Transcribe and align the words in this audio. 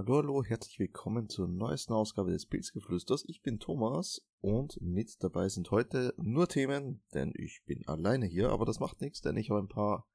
Hallo, 0.00 0.16
hallo, 0.16 0.42
herzlich 0.42 0.78
willkommen 0.78 1.28
zur 1.28 1.46
neuesten 1.46 1.92
Ausgabe 1.92 2.30
des 2.30 2.46
Pilzgeflüsters. 2.46 3.22
Ich 3.26 3.42
bin 3.42 3.58
Thomas 3.58 4.26
und 4.40 4.80
mit 4.80 5.22
dabei 5.22 5.50
sind 5.50 5.70
heute 5.70 6.14
nur 6.16 6.48
Themen, 6.48 7.02
denn 7.12 7.34
ich 7.36 7.60
bin 7.66 7.86
alleine 7.86 8.24
hier, 8.24 8.48
aber 8.48 8.64
das 8.64 8.80
macht 8.80 9.02
nichts, 9.02 9.20
denn 9.20 9.36
ich 9.36 9.50
habe 9.50 9.60
ein 9.60 9.68
paar 9.68 10.08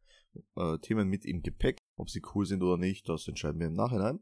äh, 0.55 0.79
Themen 0.79 1.07
mit 1.07 1.23
im 1.23 1.43
Gepäck. 1.43 1.77
Ob 1.97 2.09
sie 2.09 2.23
cool 2.33 2.47
sind 2.47 2.63
oder 2.63 2.77
nicht, 2.77 3.07
das 3.07 3.27
entscheiden 3.27 3.59
wir 3.59 3.67
im 3.67 3.75
Nachhinein. 3.75 4.21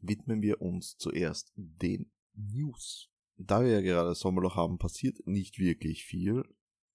Widmen 0.00 0.42
wir 0.42 0.60
uns 0.60 0.96
zuerst 0.96 1.52
den 1.54 2.10
News. 2.32 3.08
Da 3.36 3.62
wir 3.62 3.70
ja 3.70 3.82
gerade 3.82 4.16
Sommerloch 4.16 4.56
haben, 4.56 4.78
passiert 4.78 5.24
nicht 5.28 5.60
wirklich 5.60 6.04
viel, 6.04 6.42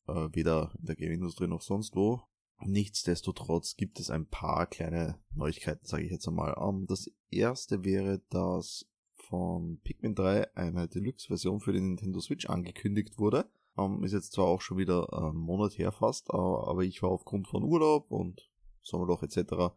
äh, 0.07 0.27
weder 0.33 0.73
in 0.77 0.88
der 0.88 0.97
Game-Industrie 0.97 1.47
noch 1.47 1.61
sonst 1.61 1.95
wo. 1.95 2.21
Nichtsdestotrotz 2.65 3.75
gibt 3.77 3.99
es 3.99 4.09
ein 4.09 4.27
paar 4.27 4.67
kleine 4.67 5.19
Neuigkeiten, 5.33 5.85
sage 5.85 6.03
ich 6.03 6.11
jetzt 6.11 6.27
einmal. 6.27 6.53
Um, 6.53 6.81
ähm, 6.81 6.87
das 6.87 7.09
erste 7.29 7.83
wäre, 7.85 8.21
dass 8.29 8.85
von 9.15 9.79
Pikmin 9.83 10.15
3 10.15 10.55
eine 10.55 10.87
Deluxe-Version 10.87 11.61
für 11.61 11.71
den 11.71 11.89
Nintendo 11.89 12.19
Switch 12.19 12.47
angekündigt 12.47 13.17
wurde. 13.17 13.50
Um, 13.75 13.97
ähm, 13.97 14.03
ist 14.03 14.14
jetzt 14.14 14.33
zwar 14.33 14.45
auch 14.45 14.61
schon 14.61 14.77
wieder 14.77 15.14
einen 15.14 15.37
Monat 15.37 15.77
her 15.77 15.91
fast, 15.91 16.31
aber 16.31 16.83
ich 16.83 17.01
war 17.01 17.11
aufgrund 17.11 17.47
von 17.47 17.64
Urlaub 17.64 18.11
und 18.11 18.50
Sommerloch 18.81 19.23
etc. 19.23 19.73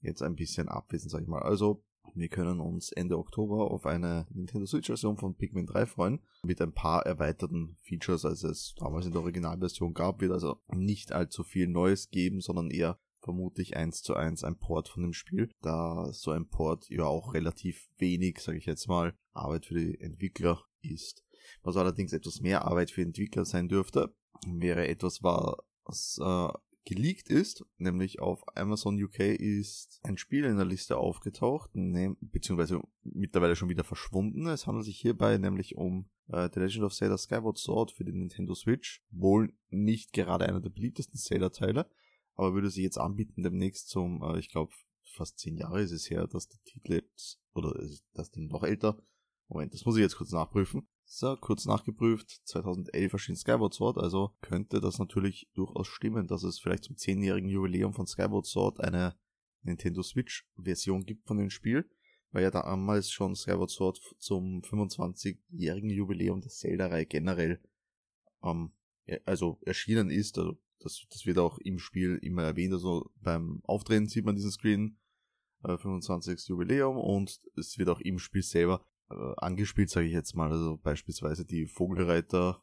jetzt 0.00 0.22
ein 0.22 0.34
bisschen 0.34 0.68
abwesend, 0.68 1.12
sag 1.12 1.22
ich 1.22 1.28
mal. 1.28 1.42
Also 1.42 1.84
wir 2.14 2.28
können 2.28 2.60
uns 2.60 2.92
Ende 2.92 3.18
Oktober 3.18 3.70
auf 3.70 3.86
eine 3.86 4.26
Nintendo 4.30 4.66
Switch-Version 4.66 5.16
von 5.16 5.34
Pikmin 5.34 5.66
3 5.66 5.86
freuen, 5.86 6.20
mit 6.42 6.60
ein 6.60 6.72
paar 6.72 7.04
erweiterten 7.04 7.76
Features, 7.82 8.24
als 8.24 8.42
es 8.42 8.74
damals 8.78 9.06
in 9.06 9.12
der 9.12 9.22
Originalversion 9.22 9.94
gab. 9.94 10.20
Wird 10.20 10.32
also 10.32 10.60
nicht 10.68 11.12
allzu 11.12 11.42
viel 11.44 11.68
Neues 11.68 12.10
geben, 12.10 12.40
sondern 12.40 12.70
eher 12.70 12.98
vermutlich 13.20 13.76
eins 13.76 14.02
zu 14.02 14.14
eins 14.14 14.44
ein 14.44 14.56
Port 14.56 14.88
von 14.88 15.02
dem 15.02 15.12
Spiel, 15.12 15.50
da 15.60 16.12
so 16.12 16.30
ein 16.30 16.48
Port 16.48 16.88
ja 16.88 17.04
auch 17.04 17.34
relativ 17.34 17.88
wenig, 17.98 18.38
sage 18.38 18.58
ich 18.58 18.66
jetzt 18.66 18.86
mal, 18.86 19.14
Arbeit 19.32 19.66
für 19.66 19.74
die 19.74 20.00
Entwickler 20.00 20.62
ist. 20.80 21.24
Was 21.62 21.76
allerdings 21.76 22.12
etwas 22.12 22.40
mehr 22.40 22.64
Arbeit 22.64 22.90
für 22.90 23.02
Entwickler 23.02 23.44
sein 23.44 23.68
dürfte, 23.68 24.14
wäre 24.46 24.86
etwas, 24.86 25.22
was 25.22 26.18
äh, 26.22 26.48
geleakt 26.86 27.28
ist, 27.28 27.66
nämlich 27.78 28.20
auf 28.20 28.44
Amazon 28.56 29.02
UK 29.02 29.18
ist 29.18 30.00
ein 30.04 30.16
Spiel 30.16 30.44
in 30.44 30.56
der 30.56 30.64
Liste 30.64 30.96
aufgetaucht, 30.96 31.74
ne, 31.74 32.16
beziehungsweise 32.20 32.80
mittlerweile 33.02 33.56
schon 33.56 33.68
wieder 33.68 33.84
verschwunden. 33.84 34.46
Es 34.46 34.66
handelt 34.66 34.86
sich 34.86 34.98
hierbei 34.98 35.36
nämlich 35.36 35.76
um 35.76 36.08
äh, 36.28 36.48
The 36.54 36.60
Legend 36.60 36.84
of 36.84 36.94
Zelda 36.94 37.18
Skyward 37.18 37.58
Sword 37.58 37.90
für 37.90 38.04
den 38.04 38.20
Nintendo 38.20 38.54
Switch. 38.54 39.04
Wohl 39.10 39.52
nicht 39.68 40.12
gerade 40.12 40.46
einer 40.46 40.60
der 40.60 40.70
beliebtesten 40.70 41.18
Zelda-Teile, 41.18 41.90
aber 42.34 42.54
würde 42.54 42.70
sich 42.70 42.84
jetzt 42.84 42.98
anbieten 42.98 43.42
demnächst 43.42 43.88
zum, 43.88 44.22
äh, 44.22 44.38
ich 44.38 44.48
glaube, 44.48 44.72
fast 45.12 45.40
zehn 45.40 45.56
Jahre 45.56 45.82
ist 45.82 45.92
es 45.92 46.08
her, 46.08 46.28
dass 46.28 46.48
der 46.48 46.62
Titel 46.62 46.94
jetzt, 46.94 47.40
oder 47.52 47.76
das 48.14 48.30
Ding 48.30 48.46
noch 48.46 48.62
älter. 48.62 48.96
Moment, 49.48 49.74
das 49.74 49.84
muss 49.84 49.96
ich 49.96 50.02
jetzt 50.02 50.16
kurz 50.16 50.30
nachprüfen. 50.30 50.86
So, 51.08 51.36
kurz 51.36 51.66
nachgeprüft, 51.66 52.40
2011 52.48 53.12
erschien 53.12 53.36
Skyward 53.36 53.72
Sword, 53.72 53.96
also 53.96 54.34
könnte 54.40 54.80
das 54.80 54.98
natürlich 54.98 55.48
durchaus 55.54 55.86
stimmen, 55.86 56.26
dass 56.26 56.42
es 56.42 56.58
vielleicht 56.58 56.82
zum 56.82 56.96
10-jährigen 56.96 57.48
Jubiläum 57.48 57.94
von 57.94 58.08
Skyward 58.08 58.44
Sword 58.44 58.80
eine 58.80 59.16
Nintendo 59.62 60.02
Switch 60.02 60.48
Version 60.56 61.06
gibt 61.06 61.24
von 61.28 61.38
dem 61.38 61.48
Spiel, 61.48 61.88
weil 62.32 62.42
ja 62.42 62.50
damals 62.50 63.12
schon 63.12 63.36
Skyward 63.36 63.70
Sword 63.70 64.00
zum 64.18 64.62
25-jährigen 64.62 65.90
Jubiläum 65.90 66.40
der 66.40 66.50
Zelda-Reihe 66.50 67.06
generell 67.06 67.60
ähm, 68.42 68.72
also 69.24 69.60
erschienen 69.64 70.10
ist, 70.10 70.36
also 70.38 70.58
das, 70.80 71.06
das 71.08 71.24
wird 71.24 71.38
auch 71.38 71.58
im 71.58 71.78
Spiel 71.78 72.18
immer 72.20 72.42
erwähnt, 72.42 72.74
also 72.74 73.12
beim 73.20 73.60
Auftreten 73.62 74.08
sieht 74.08 74.24
man 74.24 74.34
diesen 74.34 74.50
Screen, 74.50 74.98
äh, 75.62 75.78
25. 75.78 76.48
Jubiläum 76.48 76.96
und 76.98 77.40
es 77.56 77.78
wird 77.78 77.90
auch 77.90 78.00
im 78.00 78.18
Spiel 78.18 78.42
selber 78.42 78.84
äh, 79.10 79.34
angespielt, 79.36 79.90
sage 79.90 80.06
ich 80.06 80.12
jetzt 80.12 80.34
mal. 80.34 80.50
Also 80.50 80.78
beispielsweise 80.78 81.44
die 81.44 81.66
Vogelreiter, 81.66 82.62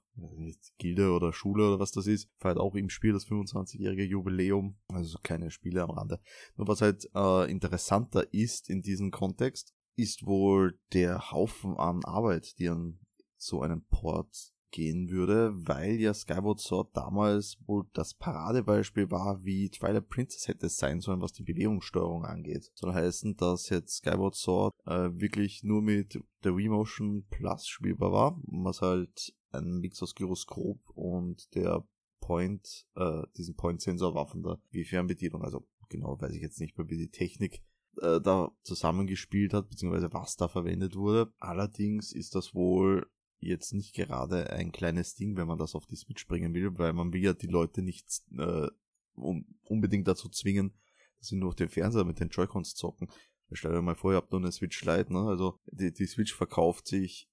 Gilde 0.78 1.12
oder 1.12 1.34
Schule 1.34 1.68
oder 1.68 1.80
was 1.80 1.92
das 1.92 2.08
ist, 2.08 2.30
feiert 2.38 2.58
auch 2.58 2.76
im 2.76 2.90
Spiel 2.90 3.14
das 3.14 3.26
25-jährige 3.28 4.04
Jubiläum. 4.04 4.78
Also 4.88 5.18
keine 5.24 5.52
Spiele 5.52 5.84
am 5.84 5.92
Rande. 5.92 6.20
Nur 6.56 6.68
was 6.68 6.82
halt 6.82 7.10
äh, 7.16 7.50
interessanter 7.50 8.34
ist 8.34 8.70
in 8.70 8.82
diesem 8.82 9.12
Kontext, 9.12 9.74
ist 9.96 10.26
wohl 10.26 10.80
der 10.94 11.32
Haufen 11.32 11.78
an 11.78 12.04
Arbeit, 12.04 12.58
die 12.60 12.70
an 12.70 13.00
so 13.38 13.62
einen 13.62 13.86
Port 13.86 14.53
gehen 14.74 15.10
würde, 15.10 15.54
weil 15.56 16.02
ja 16.02 16.14
Skyward 16.14 16.60
Sword 16.60 16.98
damals 16.98 17.58
wohl 17.66 17.86
das 17.94 18.16
Paradebeispiel 18.16 19.10
war, 19.12 19.46
wie 19.46 19.70
Twilight 19.70 20.10
Princess 20.10 20.48
hätte 20.48 20.68
sein 20.68 21.00
sollen, 21.00 21.22
was 21.22 21.32
die 21.32 21.44
Bewegungssteuerung 21.44 22.26
angeht. 22.26 22.72
Soll 22.74 22.94
heißen, 22.94 23.38
dass 23.38 23.70
jetzt 23.70 23.98
Skyward 23.98 24.36
Sword 24.36 24.74
äh, 24.86 25.10
wirklich 25.14 25.64
nur 25.64 25.82
mit 25.82 26.20
der 26.44 26.58
Wii 26.58 26.70
Motion 26.70 27.26
Plus 27.30 27.68
spielbar 27.68 28.12
war, 28.12 28.42
was 28.48 28.82
halt 28.82 29.34
ein 29.52 29.80
Mix 29.80 30.02
aus 30.02 30.16
Gyroskop 30.16 30.80
und 30.96 31.54
der 31.56 31.88
Point, 32.20 32.86
äh, 32.96 33.22
diesen 33.38 33.56
Point-Sensor 33.56 34.16
war 34.16 34.28
von 34.28 34.42
der 34.42 34.60
Wii-Fernbedienung. 34.72 35.44
Also 35.44 35.68
genau 35.90 36.20
weiß 36.20 36.34
ich 36.34 36.42
jetzt 36.42 36.60
nicht 36.60 36.78
mehr, 36.78 36.90
wie 36.90 36.98
die 36.98 37.12
Technik 37.12 37.62
äh, 38.02 38.20
da 38.20 38.52
zusammengespielt 38.64 39.54
hat, 39.54 39.70
beziehungsweise 39.70 40.12
was 40.14 40.36
da 40.36 40.48
verwendet 40.48 40.96
wurde. 40.96 41.32
Allerdings 41.38 42.12
ist 42.12 42.34
das 42.34 42.56
wohl 42.56 43.06
jetzt 43.46 43.74
nicht 43.74 43.94
gerade 43.94 44.50
ein 44.52 44.72
kleines 44.72 45.16
Ding, 45.16 45.36
wenn 45.38 45.48
man 45.48 45.60
das 45.60 45.76
auf 45.76 45.86
die 45.86 45.96
Switch 45.96 46.28
bringen 46.28 46.54
will, 46.54 46.78
weil 46.78 46.94
man 46.94 47.14
will 47.14 47.22
ja 47.22 47.34
die 47.34 47.48
Leute 47.48 47.82
nicht 47.82 48.24
äh, 48.38 48.68
unbedingt 49.16 50.08
dazu 50.08 50.30
zwingen, 50.30 50.74
dass 51.20 51.28
sie 51.28 51.36
nur 51.36 51.50
auf 51.50 51.56
dem 51.56 51.70
Fernseher 51.70 52.04
mit 52.04 52.20
den 52.20 52.30
Joy-Cons 52.30 52.76
zocken. 52.76 53.10
Stell 53.52 53.74
dir 53.74 53.82
mal 53.82 53.96
vor, 53.96 54.14
ihr 54.14 54.18
habt 54.18 54.32
nur 54.32 54.42
eine 54.42 54.52
Switch 54.52 54.84
Lite, 54.84 55.14
ne? 55.14 55.20
Also 55.28 55.60
die, 55.68 55.94
die 55.94 56.08
Switch 56.08 56.34
verkauft 56.34 56.88
sich 56.88 57.30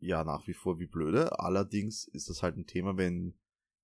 ja 0.00 0.24
nach 0.24 0.46
wie 0.46 0.54
vor 0.54 0.78
wie 0.78 0.86
blöde. 0.86 1.38
Allerdings 1.38 2.04
ist 2.08 2.28
das 2.28 2.42
halt 2.42 2.56
ein 2.56 2.66
Thema, 2.66 2.96
wenn 2.96 3.38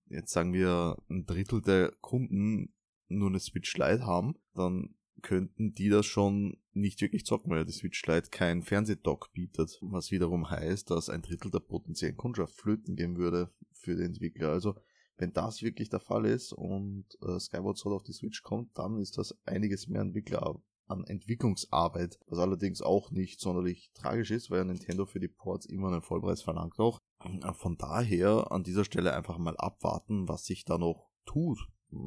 jetzt 0.07 0.33
sagen 0.33 0.53
wir 0.53 0.97
ein 1.09 1.25
Drittel 1.25 1.63
der 1.63 1.93
Kunden 2.01 2.75
nur 3.09 3.31
eine 3.31 3.41
Switch 3.41 3.75
Lite 3.77 4.05
haben, 4.05 4.35
dann 4.55 4.95
könnten 5.23 5.73
die 5.73 5.89
das 5.89 6.07
schon 6.07 6.59
nicht 6.73 7.01
wirklich 7.01 7.25
zocken, 7.25 7.51
weil 7.51 7.65
die 7.65 7.73
Switch 7.73 8.05
Lite 8.07 8.31
kein 8.31 8.63
Fernsehdock 8.63 9.33
bietet, 9.33 9.79
was 9.83 10.11
wiederum 10.11 10.51
heißt, 10.51 10.91
dass 10.91 11.11
ein 11.11 11.23
Drittel 11.23 11.51
der 11.51 11.61
potenziellen 11.61 12.17
Kundschaft 12.17 12.55
flöten 12.55 12.97
gehen 12.97 13.17
würde 13.17 13.53
für 13.73 13.97
den 13.97 14.07
Entwickler. 14.07 14.51
Also 14.51 14.77
wenn 15.17 15.33
das 15.33 15.63
wirklich 15.63 15.91
der 15.91 16.01
Fall 16.01 16.27
ist 16.27 16.53
und 16.53 17.07
äh, 17.23 17.39
Skyward 17.41 17.77
Sword 17.77 17.97
auf 17.97 18.03
die 18.05 18.13
Switch 18.13 18.43
kommt, 18.43 18.79
dann 18.79 18.99
ist 18.99 19.19
das 19.19 19.37
einiges 19.45 19.89
mehr 19.89 20.03
Entwickler 20.03 20.61
an 20.87 21.05
Entwicklungsarbeit, 21.05 22.19
was 22.27 22.39
allerdings 22.39 22.81
auch 22.81 23.11
nicht 23.11 23.41
sonderlich 23.41 23.91
tragisch 23.95 24.31
ist, 24.31 24.51
weil 24.51 24.65
Nintendo 24.65 25.07
für 25.07 25.21
die 25.21 25.29
Ports 25.29 25.67
immer 25.67 25.89
einen 25.89 26.03
Vollpreis 26.03 26.43
verlangt 26.43 26.79
auch. 26.79 26.99
Von 27.55 27.77
daher 27.77 28.51
an 28.53 28.63
dieser 28.63 28.85
Stelle 28.85 29.15
einfach 29.15 29.39
mal 29.39 29.57
abwarten, 29.57 30.29
was 30.29 30.45
sich 30.45 30.65
da 30.65 30.79
noch 30.79 31.11
tut. 31.27 31.59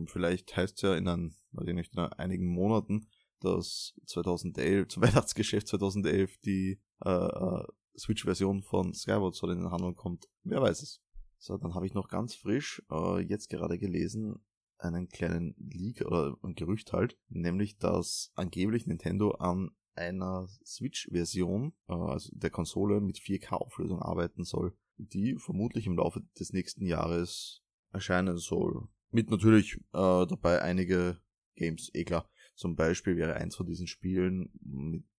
Vielleicht 0.06 0.56
heißt 0.56 0.76
es 0.76 0.82
ja 0.82 0.96
in, 0.96 1.08
ein, 1.08 1.36
nicht, 1.52 1.94
in 1.94 2.00
einigen 2.00 2.48
Monaten, 2.48 3.08
dass 3.40 3.94
2011, 4.06 4.88
zum 4.90 5.04
Weihnachtsgeschäft 5.04 5.68
2011 5.68 6.38
die 6.40 6.80
äh, 7.04 7.10
äh, 7.10 7.64
Switch-Version 7.98 8.64
von 8.64 8.94
Skyward 8.94 9.36
Sword 9.36 9.54
in 9.54 9.60
den 9.60 9.72
Handel 9.72 9.94
kommt. 9.94 10.30
Wer 10.44 10.62
weiß 10.62 10.82
es. 10.82 11.02
So, 11.38 11.58
dann 11.58 11.74
habe 11.74 11.88
ich 11.88 11.94
noch 11.94 12.08
ganz 12.08 12.36
frisch, 12.36 12.84
äh, 12.92 13.20
jetzt 13.22 13.50
gerade 13.50 13.80
gelesen, 13.80 14.46
einen 14.78 15.10
kleinen 15.10 15.56
Leak 15.58 16.02
oder 16.06 16.38
ein 16.44 16.56
Gerücht 16.56 16.94
halt, 16.94 17.18
nämlich 17.30 17.78
dass 17.78 18.32
angeblich 18.36 18.88
Nintendo 18.88 19.32
an 19.32 19.72
einer 19.96 20.48
Switch-Version, 20.66 21.74
äh, 21.88 21.94
also 21.94 22.30
der 22.34 22.50
Konsole 22.50 23.02
mit 23.02 23.18
4K-Auflösung 23.18 24.02
arbeiten 24.02 24.44
soll, 24.44 24.76
die 24.98 25.36
vermutlich 25.38 25.88
im 25.88 25.98
Laufe 25.98 26.22
des 26.40 26.54
nächsten 26.54 26.86
Jahres 26.86 27.64
erscheinen 27.92 28.38
soll. 28.38 28.88
Mit 29.12 29.30
natürlich 29.30 29.76
äh, 29.76 30.26
dabei 30.26 30.62
einige 30.62 31.20
Games, 31.56 31.92
eh 31.94 32.04
klar. 32.04 32.30
Zum 32.56 32.76
Beispiel 32.76 33.18
wäre 33.18 33.36
eins 33.36 33.56
von 33.56 33.66
diesen 33.66 33.88
Spielen, 33.88 34.52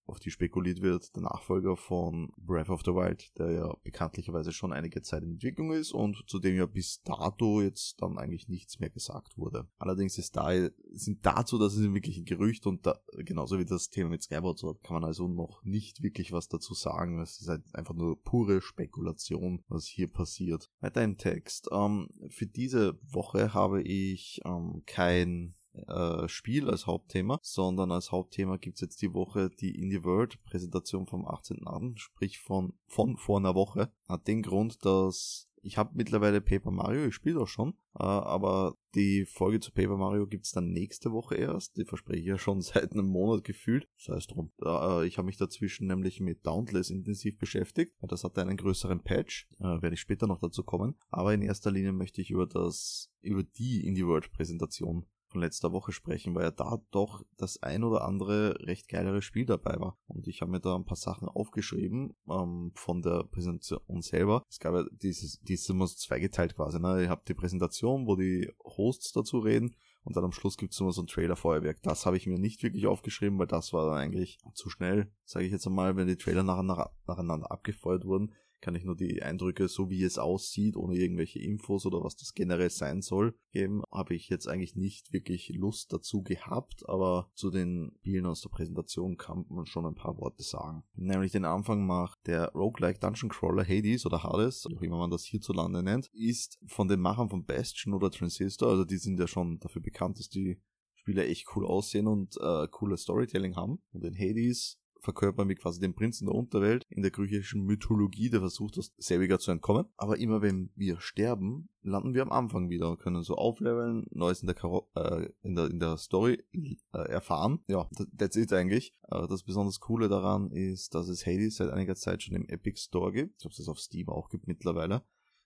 auf 0.07 0.19
die 0.19 0.31
spekuliert 0.31 0.83
wird, 0.83 1.15
der 1.15 1.23
Nachfolger 1.23 1.77
von 1.77 2.33
Breath 2.37 2.71
of 2.71 2.83
the 2.85 2.93
Wild, 2.93 3.37
der 3.39 3.53
ja 3.53 3.77
bekanntlicherweise 3.83 4.53
schon 4.53 4.73
einige 4.73 5.03
Zeit 5.03 5.23
in 5.23 5.33
Entwicklung 5.33 5.73
ist 5.73 5.93
und 5.93 6.25
zu 6.27 6.39
dem 6.39 6.57
ja 6.57 6.67
bis 6.67 7.03
dato 7.03 7.61
jetzt 7.61 8.03
dann 8.03 8.19
eigentlich 8.19 8.49
nichts 8.49 8.79
mehr 8.81 8.91
gesagt 8.91 9.39
wurde. 9.39 9.69
Allerdings 9.79 10.19
ist 10.19 10.37
da, 10.37 10.51
sind 10.93 11.25
dazu, 11.25 11.59
das 11.59 11.75
ist 11.75 11.95
wirklich 11.95 12.19
ein 12.19 12.25
Gerücht 12.25 12.67
und 12.67 12.87
da, 12.87 12.99
genauso 13.19 13.59
wie 13.59 13.65
das 13.65 13.91
Thema 13.91 14.11
mit 14.11 14.23
Skyward 14.23 14.59
Sword, 14.59 14.83
kann 14.83 14.95
man 14.95 15.05
also 15.05 15.29
noch 15.29 15.63
nicht 15.65 16.03
wirklich 16.03 16.33
was 16.33 16.49
dazu 16.49 16.75
sagen. 16.75 17.21
Es 17.21 17.41
ist 17.41 17.49
halt 17.49 17.63
einfach 17.75 17.95
nur 17.95 18.21
pure 18.23 18.61
Spekulation, 18.61 19.63
was 19.69 19.87
hier 19.87 20.09
passiert. 20.09 20.71
Weiter 20.81 21.03
im 21.03 21.17
Text. 21.17 21.69
Ähm, 21.73 22.09
für 22.29 22.47
diese 22.47 22.99
Woche 23.03 23.55
habe 23.55 23.83
ich 23.83 24.41
ähm, 24.45 24.83
kein 24.87 25.55
äh, 25.75 26.29
Spiel 26.29 26.69
als 26.69 26.87
Hauptthema, 26.87 27.39
sondern 27.43 27.93
als 27.93 28.13
Hauptthema 28.13 28.57
gibt's 28.57 28.81
jetzt 28.81 29.01
die 29.03 29.15
Woche 29.15 29.51
die 29.51 29.79
Indie 29.81 30.05
World 30.05 30.43
Präsentation 30.45 31.07
vom 31.07 31.27
18.8., 31.27 31.99
sprich 31.99 32.39
von, 32.39 32.75
von 32.87 33.17
vor 33.17 33.39
einer 33.39 33.55
Woche. 33.55 33.93
Hat 34.09 34.27
den 34.27 34.43
Grund, 34.43 34.85
dass 34.85 35.49
Ich 35.65 35.79
habe 35.79 35.93
mittlerweile 35.95 36.41
Paper 36.41 36.73
Mario, 36.73 37.07
ich 37.07 37.15
spiele 37.15 37.41
auch 37.41 37.49
schon, 37.49 37.75
äh, 37.95 38.03
aber 38.03 38.77
die 38.95 39.25
Folge 39.25 39.61
zu 39.61 39.71
Paper 39.71 39.97
Mario 39.97 40.27
gibt's 40.27 40.51
dann 40.51 40.73
nächste 40.73 41.13
Woche 41.13 41.37
erst. 41.37 41.77
Die 41.77 41.85
verspreche 41.85 42.21
ich 42.21 42.27
ja 42.27 42.37
schon 42.37 42.61
seit 42.63 42.93
einem 42.93 43.07
Monat 43.07 43.45
gefühlt. 43.45 43.89
Das 43.97 44.17
heißt 44.17 44.33
drum. 44.33 44.53
Äh, 44.63 45.07
ich 45.07 45.19
habe 45.19 45.27
mich 45.27 45.37
dazwischen 45.37 45.87
nämlich 45.87 46.21
mit 46.21 46.45
Dauntless 46.45 46.91
intensiv 46.91 47.39
beschäftigt. 47.39 47.95
Das 48.03 48.25
hatte 48.25 48.43
einen 48.43 48.57
größeren 48.57 49.03
Patch, 49.03 49.49
werde 49.59 49.95
ich 49.95 50.01
später 50.01 50.27
noch 50.27 50.41
dazu 50.41 50.65
kommen. 50.65 50.97
Aber 51.11 51.33
in 51.33 51.43
erster 51.43 51.71
Linie 51.71 51.93
möchte 51.93 52.21
ich 52.21 52.31
über 52.31 52.47
das, 52.47 53.11
über 53.21 53.43
die 53.43 53.87
Indie 53.87 54.07
World 54.07 54.33
Präsentation 54.33 55.07
von 55.33 55.41
letzter 55.41 55.73
Woche 55.73 55.93
sprechen, 55.93 56.35
weil 56.35 56.45
ja 56.45 56.51
da 56.51 56.81
doch 56.91 57.25
das 57.37 57.63
ein 57.63 57.83
oder 57.83 58.05
andere 58.05 58.67
recht 58.67 58.89
geilere 58.89 59.23
Spiel 59.23 59.47
dabei 59.47 59.81
war. 59.81 59.99
Und 60.07 60.29
ich 60.29 60.41
habe 60.41 60.51
mir 60.51 60.61
da 60.61 60.77
ein 60.77 60.85
paar 60.85 60.97
Sachen 60.97 61.29
aufgeschrieben 61.29 62.15
ähm, 62.29 62.73
von 62.75 63.03
der 63.03 63.25
Präsentation 63.25 64.03
selber. 64.03 64.45
Es 64.49 64.61
gab 64.61 64.75
ja 64.75 64.85
dieses, 64.93 65.41
dieses 65.41 65.69
immer 65.69 65.87
so 65.87 65.97
zweigeteilt 65.97 66.55
quasi. 66.55 66.79
Ne? 66.79 67.03
Ihr 67.03 67.11
habt 67.11 67.29
die 67.29 67.35
Präsentation, 67.35 68.07
wo 68.07 68.17
die 68.17 68.53
Hosts 68.65 69.13
dazu 69.13 69.39
reden 69.39 69.75
und 70.05 70.17
dann 70.17 70.25
am 70.25 70.33
Schluss 70.33 70.57
gibt 70.57 70.73
es 70.73 70.81
immer 70.81 70.93
so 70.93 71.03
ein 71.03 71.07
Trailer-Feuerwerk. 71.07 71.83
Das 71.83 72.07
habe 72.07 72.17
ich 72.17 72.27
mir 72.27 72.39
nicht 72.39 72.63
wirklich 72.63 72.87
aufgeschrieben, 72.87 73.39
weil 73.39 73.47
das 73.47 73.73
war 73.73 73.87
dann 73.87 73.99
eigentlich 73.99 74.39
zu 74.55 74.69
schnell, 74.69 75.13
sage 75.25 75.47
ich 75.47 75.53
jetzt 75.53 75.67
einmal, 75.67 75.97
wenn 75.97 76.09
die 76.09 76.17
Trailer 76.17 76.43
nacheinander 76.43 77.51
abgefeuert 77.51 78.05
wurden 78.05 78.33
kann 78.63 78.75
ich 78.75 78.85
nur 78.85 78.97
die 78.97 79.23
Eindrücke, 79.23 79.69
so 79.69 79.91
wie 79.91 80.03
es 80.05 80.19
aussieht, 80.19 80.77
ohne 80.77 80.97
irgendwelche 80.97 81.41
Infos 81.41 81.85
oder 81.85 82.03
was 82.03 82.17
das 82.17 82.33
generell 82.33 82.71
sein 82.71 83.03
soll, 83.03 83.35
geben. 83.51 83.83
Habe 83.93 84.15
ich 84.15 84.29
jetzt 84.29 84.47
eigentlich 84.47 84.77
nicht 84.77 85.13
wirklich 85.13 85.51
Lust 85.51 85.93
dazu 85.93 86.23
gehabt, 86.23 86.89
aber 86.89 87.31
zu 87.35 87.51
den 87.51 87.93
Spielen 88.01 88.27
aus 88.27 88.41
der 88.41 88.51
Präsentation 88.51 89.17
kann 89.17 89.45
man 89.49 89.67
schon 89.67 89.85
ein 89.85 89.95
paar 89.95 90.17
Worte 90.17 90.43
sagen. 90.43 90.85
Nämlich 90.95 91.33
den 91.33 91.45
Anfang 91.45 91.87
macht 91.87 92.27
der 92.27 92.53
Roguelike 92.53 93.01
Dungeon 93.01 93.31
Crawler 93.31 93.65
Hades 93.65 94.07
oder 94.07 94.23
Hades, 94.23 94.65
wie 94.69 94.77
auch 94.77 94.83
immer 94.83 94.99
man 94.99 95.11
das 95.11 95.25
hierzulande 95.25 95.83
nennt, 95.83 96.09
ist 96.15 96.59
von 96.67 96.89
den 96.89 97.01
Machern 97.01 97.29
von 97.29 97.45
Bastion 97.45 97.95
oder 97.95 98.11
Transistor, 98.11 98.69
also 98.69 98.85
die 98.85 98.99
sind 98.99 99.19
ja 99.19 99.27
schon 99.27 99.59
dafür 99.59 99.83
bekannt, 99.83 100.19
dass 100.19 100.29
die 100.29 100.61
Spiele 100.95 101.27
echt 101.27 101.49
cool 101.57 101.67
aussehen 101.67 102.07
und 102.07 102.37
äh, 102.41 102.69
cooles 102.69 103.03
Storytelling 103.03 103.57
haben. 103.57 103.83
Und 103.93 104.05
in 104.05 104.15
Hades 104.15 104.79
verkörpern 105.03 105.49
wir 105.49 105.57
quasi 105.57 105.81
den 105.81 105.95
Prinzen 105.95 106.27
der 106.27 106.35
Unterwelt 106.35 106.87
in 106.89 107.03
der 107.03 107.11
griechischen 107.11 107.65
Mythologie, 107.65 108.31
der 108.31 108.41
versucht, 108.41 108.79
aus 108.79 108.95
selbiger 108.97 109.39
zu 109.39 109.51
entkommen. 109.51 109.87
Aber 109.97 110.19
immer 110.19 110.43
wenn 110.43 110.71
wir 110.77 111.01
sterben, 111.01 111.69
landen 111.83 112.15
wir 112.15 112.23
am 112.23 112.33
Anfang 112.33 112.71
wieder 112.71 112.89
und 112.89 113.01
können 113.01 113.23
so 113.23 113.35
aufleveln, 113.35 114.07
Neues 114.11 114.41
in 114.41 114.47
der, 114.47 114.55
Karo 114.55 114.89
äh, 114.95 115.29
in 115.43 115.57
der, 115.57 115.67
in 115.67 115.81
der 115.81 115.97
Story 115.97 116.45
äh, 116.93 117.09
erfahren. 117.09 117.61
Ja, 117.67 117.89
that's 118.17 118.37
it 118.37 118.53
eigentlich. 118.53 118.95
Äh, 119.11 119.27
das 119.27 119.43
besonders 119.43 119.81
Coole 119.81 120.09
daran 120.09 120.51
ist, 120.53 120.95
dass 120.95 121.09
es 121.09 121.27
Hades 121.27 121.57
seit 121.57 121.71
einiger 121.71 121.97
Zeit 121.97 122.23
schon 122.23 122.37
im 122.37 122.49
Epic 122.49 122.81
Store 122.81 123.13
gibt. 123.13 123.33
Ich 123.37 123.43
glaube, 123.43 123.55
es 123.59 123.69
auf 123.69 123.81
Steam 123.81 124.09
auch 124.09 124.29
gibt 124.29 124.47
mittlerweile. 124.47 125.03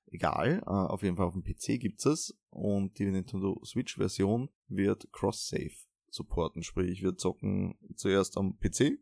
Egal, 0.08 0.62
äh, 0.64 0.70
auf 0.70 1.02
jeden 1.02 1.16
Fall 1.16 1.26
auf 1.26 1.34
dem 1.34 1.42
PC 1.42 1.80
gibt's 1.80 2.04
es 2.04 2.38
und 2.50 2.98
die 2.98 3.06
Nintendo 3.06 3.60
Switch 3.64 3.96
Version 3.96 4.50
wird 4.68 5.10
Cross-Save 5.12 5.74
supporten, 6.10 6.62
sprich 6.62 7.02
wir 7.02 7.16
zocken 7.16 7.76
zuerst 7.94 8.38
am 8.38 8.58
PC 8.58 8.98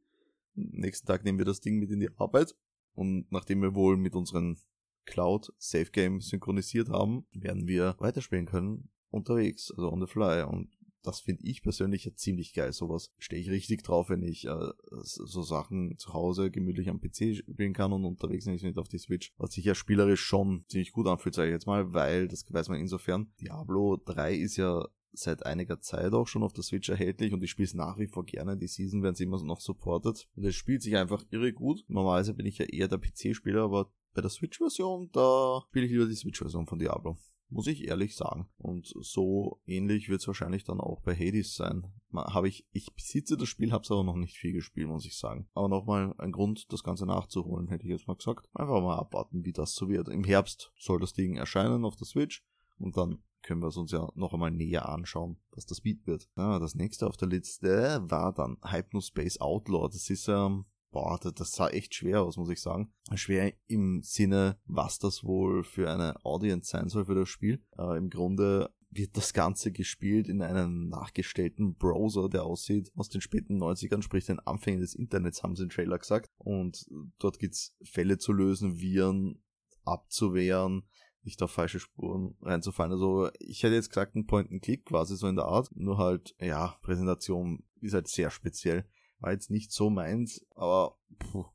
Nächsten 0.54 1.06
Tag 1.06 1.24
nehmen 1.24 1.38
wir 1.38 1.44
das 1.44 1.60
Ding 1.60 1.78
mit 1.78 1.90
in 1.90 2.00
die 2.00 2.10
Arbeit 2.16 2.54
und 2.94 3.30
nachdem 3.30 3.62
wir 3.62 3.74
wohl 3.74 3.96
mit 3.96 4.14
unseren 4.14 4.58
Cloud 5.04 5.52
Safe 5.58 5.90
Game 5.90 6.20
synchronisiert 6.20 6.88
haben, 6.88 7.26
werden 7.32 7.68
wir 7.68 7.96
weiterspielen 7.98 8.46
können 8.46 8.90
unterwegs, 9.10 9.70
also 9.70 9.92
on 9.92 10.00
the 10.00 10.06
fly 10.06 10.42
und 10.42 10.70
das 11.04 11.20
finde 11.20 11.44
ich 11.44 11.62
persönlich 11.62 12.06
ja 12.06 12.14
ziemlich 12.14 12.54
geil. 12.54 12.72
Sowas 12.72 13.12
stehe 13.18 13.40
ich 13.40 13.50
richtig 13.50 13.82
drauf, 13.82 14.08
wenn 14.08 14.22
ich 14.22 14.46
äh, 14.46 14.70
so 14.90 15.42
Sachen 15.42 15.98
zu 15.98 16.14
Hause 16.14 16.50
gemütlich 16.50 16.88
am 16.88 17.00
PC 17.00 17.36
spielen 17.36 17.74
kann 17.74 17.92
und 17.92 18.06
unterwegs 18.06 18.46
nicht 18.46 18.78
auf 18.78 18.88
die 18.88 18.98
Switch. 18.98 19.32
Was 19.36 19.52
sich 19.52 19.66
ja 19.66 19.74
spielerisch 19.74 20.22
schon 20.22 20.64
ziemlich 20.68 20.92
gut 20.92 21.06
anfühlt, 21.06 21.34
sage 21.34 21.50
ich 21.50 21.52
jetzt 21.52 21.66
mal, 21.66 21.92
weil 21.92 22.26
das 22.26 22.46
weiß 22.50 22.70
man 22.70 22.80
insofern. 22.80 23.30
Diablo 23.40 24.00
3 24.02 24.34
ist 24.34 24.56
ja 24.56 24.88
seit 25.14 25.46
einiger 25.46 25.81
Zeit 25.81 26.12
auch 26.12 26.26
schon 26.26 26.43
auf 26.43 26.52
der 26.52 26.64
Switch 26.64 26.88
erhältlich 26.88 27.32
und 27.32 27.43
ich 27.43 27.50
spiele 27.50 27.66
es 27.66 27.75
nach 27.75 27.99
wie 27.99 28.06
vor 28.06 28.25
gerne. 28.25 28.56
Die 28.56 28.69
Season 28.69 29.02
werden 29.02 29.14
sie 29.14 29.25
immer 29.25 29.43
noch 29.43 29.61
supportet. 29.61 30.28
Und 30.37 30.44
es 30.44 30.55
spielt 30.55 30.82
sich 30.82 30.96
einfach 30.96 31.25
irre 31.31 31.52
gut. 31.52 31.84
Normalerweise 31.88 32.34
bin 32.34 32.46
ich 32.46 32.58
ja 32.58 32.66
eher 32.66 32.88
der 32.88 32.99
PC-Spieler, 32.99 33.62
aber 33.62 33.90
bei 34.14 34.22
der 34.22 34.31
Switch-Version, 34.31 35.11
da 35.12 35.62
spiele 35.69 35.87
ich 35.87 35.93
lieber 35.93 36.06
die 36.06 36.14
Switch-Version 36.14 36.66
von 36.66 36.78
Diablo. 36.78 37.16
Muss 37.50 37.66
ich 37.66 37.87
ehrlich 37.87 38.16
sagen. 38.16 38.49
Und 38.58 38.93
so 39.00 39.61
ähnlich 39.66 40.08
wird 40.08 40.20
es 40.20 40.26
wahrscheinlich 40.26 40.64
dann 40.64 40.81
auch 40.81 41.02
bei 41.02 41.14
Hades 41.14 41.55
sein. 41.55 41.87
Habe 42.12 42.49
ich, 42.49 42.67
ich 42.72 42.93
besitze 42.94 43.37
das 43.37 43.49
Spiel, 43.49 43.70
habe 43.70 43.82
es 43.82 43.90
aber 43.90 44.02
noch 44.02 44.17
nicht 44.17 44.37
viel 44.37 44.52
gespielt, 44.52 44.88
muss 44.88 45.05
ich 45.05 45.17
sagen. 45.17 45.49
Aber 45.55 45.69
nochmal 45.69 46.14
ein 46.19 46.32
Grund, 46.32 46.72
das 46.72 46.82
Ganze 46.82 47.06
nachzuholen, 47.06 47.69
hätte 47.69 47.84
ich 47.84 47.90
jetzt 47.90 48.08
mal 48.08 48.17
gesagt. 48.17 48.49
Einfach 48.55 48.81
mal 48.81 48.99
abwarten, 48.99 49.44
wie 49.44 49.52
das 49.52 49.75
so 49.75 49.88
wird. 49.88 50.08
Im 50.08 50.25
Herbst 50.25 50.72
soll 50.76 51.00
das 51.00 51.12
Ding 51.12 51.37
erscheinen 51.37 51.84
auf 51.84 51.96
der 51.96 52.06
Switch 52.06 52.44
und 52.78 52.96
dann 52.96 53.22
können 53.44 53.60
wir 53.60 53.68
es 53.68 53.76
uns 53.76 53.92
ja 53.92 54.10
noch 54.14 54.32
einmal 54.32 54.50
näher 54.50 54.88
anschauen, 54.88 55.36
was 55.52 55.66
das 55.66 55.80
bieten 55.80 56.06
wird. 56.06 56.28
Ja, 56.36 56.58
das 56.58 56.74
nächste 56.74 57.06
auf 57.06 57.16
der 57.16 57.28
Liste 57.28 58.02
war 58.06 58.32
dann 58.32 58.56
Hypnospace 58.64 59.40
Outlaw. 59.40 59.88
Das 59.88 60.08
ist, 60.08 60.28
ähm, 60.28 60.64
boah, 60.90 61.18
das 61.18 61.52
sah 61.52 61.68
echt 61.68 61.94
schwer 61.94 62.22
aus, 62.22 62.36
muss 62.36 62.48
ich 62.48 62.60
sagen. 62.60 62.92
Schwer 63.14 63.52
im 63.66 64.00
Sinne, 64.02 64.58
was 64.64 64.98
das 64.98 65.24
wohl 65.24 65.62
für 65.62 65.90
eine 65.90 66.24
Audience 66.24 66.70
sein 66.70 66.88
soll 66.88 67.04
für 67.04 67.14
das 67.14 67.28
Spiel. 67.28 67.62
Äh, 67.78 67.98
Im 67.98 68.08
Grunde 68.08 68.72
wird 68.90 69.16
das 69.16 69.32
Ganze 69.32 69.72
gespielt 69.72 70.28
in 70.28 70.40
einem 70.40 70.88
nachgestellten 70.88 71.74
Browser, 71.74 72.28
der 72.28 72.44
aussieht 72.44 72.92
aus 72.94 73.08
den 73.08 73.20
späten 73.20 73.60
90ern, 73.60 74.02
sprich 74.02 74.26
den 74.26 74.38
Anfängen 74.38 74.80
des 74.80 74.94
Internets, 74.94 75.42
haben 75.42 75.56
sie 75.56 75.64
im 75.64 75.68
Trailer 75.68 75.98
gesagt. 75.98 76.30
Und 76.38 76.86
dort 77.18 77.38
gibt's 77.38 77.74
Fälle 77.82 78.18
zu 78.18 78.32
lösen, 78.32 78.78
Viren 78.78 79.42
abzuwehren, 79.84 80.84
nicht 81.24 81.42
auf 81.42 81.50
falsche 81.50 81.80
Spuren 81.80 82.36
reinzufallen. 82.42 82.92
Also 82.92 83.30
ich 83.40 83.62
hätte 83.62 83.74
jetzt 83.74 83.88
gesagt, 83.88 84.14
ein 84.14 84.26
Point-and-Click 84.26 84.86
quasi 84.86 85.16
so 85.16 85.26
in 85.26 85.36
der 85.36 85.46
Art, 85.46 85.70
nur 85.74 85.98
halt, 85.98 86.34
ja, 86.40 86.76
Präsentation 86.82 87.64
ist 87.80 87.94
halt 87.94 88.08
sehr 88.08 88.30
speziell. 88.30 88.88
War 89.18 89.32
jetzt 89.32 89.50
nicht 89.50 89.72
so 89.72 89.90
meins, 89.90 90.44
aber 90.54 90.98
puh, 91.18 91.46